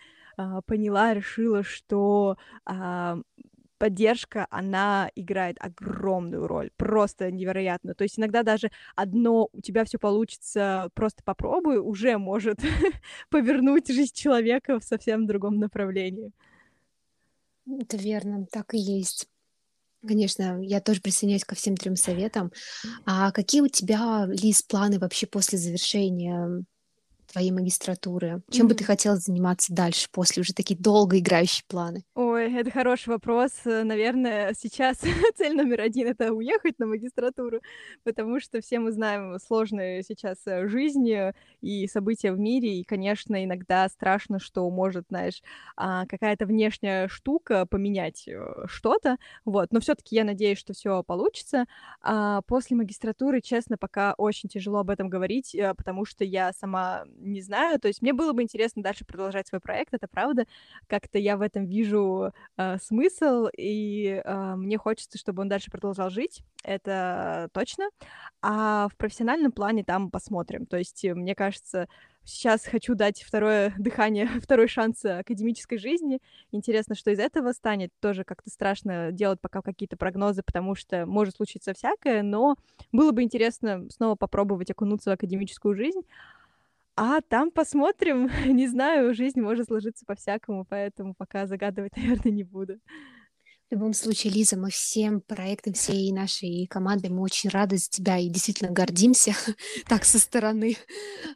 поняла, 0.66 1.14
решила, 1.14 1.64
что 1.64 2.38
поддержка, 3.80 4.46
она 4.52 5.10
играет 5.16 5.58
огромную 5.60 6.46
роль, 6.46 6.70
просто 6.78 7.32
невероятно. 7.32 7.96
То 7.96 8.04
есть 8.04 8.20
иногда 8.20 8.44
даже 8.44 8.70
одно 8.96 9.50
у 9.52 9.62
тебя 9.62 9.86
все 9.86 9.98
получится, 9.98 10.90
просто 10.94 11.24
попробуй, 11.24 11.80
уже 11.80 12.18
может 12.18 12.60
повернуть 13.30 13.88
жизнь 13.88 14.14
человека 14.14 14.80
в 14.80 14.84
совсем 14.84 15.26
другом 15.26 15.58
направлении. 15.58 16.32
Это 17.66 17.98
верно, 17.98 18.46
так 18.52 18.74
и 18.74 18.78
есть. 18.78 19.28
Конечно, 20.06 20.62
я 20.62 20.80
тоже 20.80 21.02
присоединяюсь 21.02 21.44
ко 21.44 21.56
всем 21.56 21.76
трем 21.76 21.96
советам. 21.96 22.52
А 23.06 23.32
какие 23.32 23.62
у 23.62 23.68
тебя, 23.68 24.26
Лиз, 24.28 24.62
планы 24.62 25.00
вообще 25.00 25.28
после 25.28 25.58
завершения 25.58 26.64
твоей 27.32 27.52
магистратуры? 27.52 28.42
Чем 28.50 28.66
mm-hmm. 28.66 28.70
бы 28.70 28.76
ты 28.76 28.84
хотела 28.84 29.16
заниматься 29.16 29.74
дальше, 29.74 30.08
после 30.12 30.42
уже 30.42 30.54
такие 30.54 30.80
долгоиграющие 30.80 31.64
планы? 31.68 32.04
Ой, 32.16 32.54
это 32.54 32.72
хороший 32.72 33.10
вопрос. 33.10 33.52
Наверное, 33.66 34.54
сейчас 34.60 34.98
цель 35.38 35.56
номер 35.56 35.82
один— 35.82 36.08
это 36.10 36.34
уехать 36.34 36.80
на 36.80 36.86
магистратуру, 36.86 37.62
потому 38.04 38.40
что 38.40 38.62
все 38.62 38.80
мы 38.80 38.92
знаем 38.92 39.38
сложные 39.40 40.04
сейчас 40.04 40.38
э, 40.46 40.68
жизни 40.68 41.34
и 41.62 41.88
события 41.88 42.32
в 42.32 42.40
мире, 42.40 42.80
и, 42.80 42.84
конечно, 42.84 43.44
иногда 43.44 43.88
страшно, 43.90 44.40
что 44.40 44.70
может, 44.70 45.06
знаешь, 45.10 45.42
а, 45.76 46.06
какая-то 46.06 46.46
внешняя 46.46 47.08
штука 47.08 47.66
поменять 47.66 48.28
э, 48.28 48.66
что-то, 48.68 49.18
вот. 49.46 49.72
Но 49.72 49.80
все 49.80 49.96
таки 49.96 50.16
я 50.16 50.24
надеюсь, 50.24 50.58
что 50.58 50.74
все 50.74 51.04
получится. 51.04 51.66
А 52.02 52.42
после 52.44 52.76
магистратуры, 52.76 53.42
честно, 53.42 53.78
пока 53.78 54.14
очень 54.18 54.50
тяжело 54.50 54.80
об 54.80 54.90
этом 54.90 55.10
говорить, 55.10 55.54
э, 55.56 55.74
потому 55.76 56.06
что 56.06 56.24
я 56.24 56.52
сама 56.54 57.04
не 57.20 57.42
знаю. 57.42 57.80
То 57.80 57.88
есть 57.88 58.02
мне 58.02 58.14
было 58.14 58.34
бы 58.34 58.42
интересно 58.42 58.82
дальше 58.84 59.06
продолжать 59.06 59.48
свой 59.48 59.62
проект, 59.62 59.94
это 59.94 60.08
правда. 60.08 60.46
Как-то 60.88 61.18
я 61.20 61.38
в 61.38 61.42
этом 61.42 61.66
вижу 61.66 62.32
э, 62.58 62.78
смысл, 62.80 63.48
и 63.58 64.22
э, 64.24 64.56
мне 64.56 64.78
хочется, 64.78 65.18
чтобы 65.18 65.42
он 65.42 65.50
дальше 65.50 65.72
продолжал 65.72 66.10
жить, 66.10 66.44
это 66.64 67.50
точно. 67.54 67.90
А 68.42 68.88
в 68.90 68.96
профессиональном 68.98 69.52
плане 69.52 69.84
там 69.84 70.10
посмотрим. 70.12 70.66
То 70.66 70.78
есть 70.78 71.04
э, 71.06 71.14
мне 71.14 71.36
кажется, 71.36 71.88
сейчас 72.30 72.66
хочу 72.66 72.96
дать 72.96 73.22
второе 73.24 73.74
дыхание, 73.78 74.28
второй 74.42 74.68
шанс 74.68 75.04
академической 75.04 75.78
жизни. 75.78 76.20
Интересно, 76.52 76.96
что 76.96 77.12
из 77.12 77.20
этого 77.20 77.52
станет. 77.54 77.92
Тоже 78.00 78.24
как-то 78.24 78.50
страшно 78.50 79.12
делать 79.12 79.42
пока 79.42 79.62
какие-то 79.62 79.98
прогнозы, 79.98 80.44
потому 80.44 80.76
что 80.76 81.06
может 81.06 81.36
случиться 81.36 81.74
всякое, 81.74 82.24
но 82.24 82.56
было 82.92 83.12
бы 83.12 83.24
интересно 83.24 83.90
снова 83.90 84.16
попробовать 84.16 84.72
окунуться 84.72 85.12
в 85.12 85.14
академическую 85.14 85.76
жизнь. 85.76 86.02
А 87.02 87.22
там 87.22 87.50
посмотрим. 87.50 88.30
Не 88.54 88.68
знаю, 88.68 89.14
жизнь 89.14 89.40
может 89.40 89.68
сложиться 89.68 90.04
по-всякому, 90.06 90.66
поэтому 90.70 91.16
пока 91.16 91.48
загадывать, 91.48 91.94
наверное, 91.98 92.34
не 92.34 92.44
буду. 92.44 92.74
В 93.70 93.72
любом 93.72 93.94
случае, 93.94 94.34
Лиза, 94.34 94.58
мы 94.58 94.70
всем 94.70 95.22
проектом, 95.22 95.72
всей 95.72 96.12
нашей 96.12 96.68
командой, 96.68 97.10
мы 97.10 97.22
очень 97.22 97.52
рады 97.52 97.78
за 97.78 97.90
тебя 97.90 98.18
и 98.18 98.28
действительно 98.28 98.72
гордимся 98.72 99.34
так 99.88 100.04
со 100.04 100.20
стороны. 100.20 100.76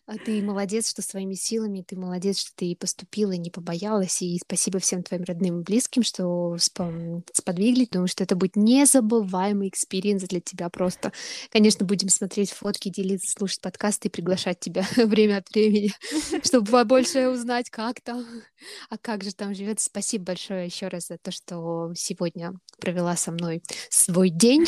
А 0.06 0.18
ты 0.18 0.42
молодец, 0.42 0.90
что 0.90 1.02
своими 1.02 1.34
силами, 1.34 1.84
ты 1.88 1.96
молодец, 1.96 2.40
что 2.40 2.52
ты 2.56 2.76
поступила, 2.76 3.32
не 3.32 3.50
побоялась. 3.50 4.22
И 4.22 4.38
спасибо 4.44 4.80
всем 4.80 5.04
твоим 5.04 5.24
родным 5.24 5.62
и 5.62 5.64
близким, 5.64 6.04
что 6.04 6.58
сподвигли. 6.58 7.88
Думаю, 7.90 8.08
что 8.08 8.24
это 8.24 8.36
будет 8.36 8.56
незабываемый 8.56 9.70
experience 9.70 10.24
для 10.24 10.42
тебя 10.42 10.70
просто. 10.70 11.14
Конечно, 11.52 11.86
будем 11.86 12.10
смотреть 12.10 12.52
фотки, 12.52 12.90
делиться, 12.90 13.32
слушать 13.32 13.62
подкасты 13.62 14.10
и 14.10 14.12
приглашать 14.12 14.60
тебя 14.60 14.86
время 14.98 15.38
от 15.38 15.50
времени, 15.50 15.94
чтобы 16.44 16.70
побольше 16.70 17.30
узнать, 17.30 17.70
как 17.70 18.02
там, 18.02 18.26
а 18.90 18.98
как 18.98 19.24
же 19.24 19.34
там 19.34 19.56
живет. 19.56 19.80
Спасибо 19.80 20.26
большое 20.26 20.66
еще 20.66 20.90
раз 20.90 21.08
за 21.08 21.18
то, 21.18 21.32
что 21.32 21.94
сегодня 21.96 22.34
сегодня 22.34 22.54
провела 22.80 23.16
со 23.16 23.32
мной 23.32 23.62
свой 23.90 24.30
день, 24.30 24.66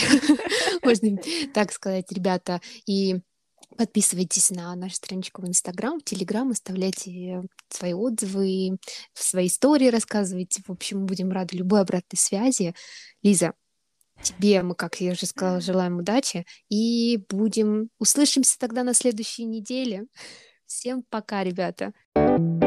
можно 0.84 1.18
так 1.54 1.72
сказать, 1.72 2.12
ребята. 2.12 2.62
И 2.86 3.16
Подписывайтесь 3.78 4.52
на 4.52 4.76
нашу 4.76 4.96
страничку 4.96 5.42
в 5.42 5.48
Инстаграм, 5.48 6.00
в 6.00 6.04
Телеграм, 6.04 6.52
оставляйте 6.52 7.44
свои 7.70 7.94
отзывы, 7.94 8.78
свои 9.14 9.48
истории 9.48 9.88
рассказывайте. 9.88 10.62
В 10.66 10.72
общем, 10.72 11.06
будем 11.06 11.32
рады 11.32 11.58
любой 11.58 11.82
обратной 11.82 12.18
связи. 12.18 12.74
Лиза, 13.22 13.54
тебе 14.22 14.62
мы, 14.62 14.76
как 14.76 15.02
я 15.02 15.12
уже 15.12 15.26
сказала, 15.26 15.62
желаем 15.62 15.98
удачи. 15.98 16.46
И 16.70 17.20
будем... 17.30 17.90
Услышимся 18.00 18.58
тогда 18.60 18.84
на 18.84 18.94
следующей 18.94 19.46
неделе. 19.46 20.06
Всем 20.66 21.04
пока, 21.10 21.44
ребята. 21.44 21.94
thank 22.16 22.65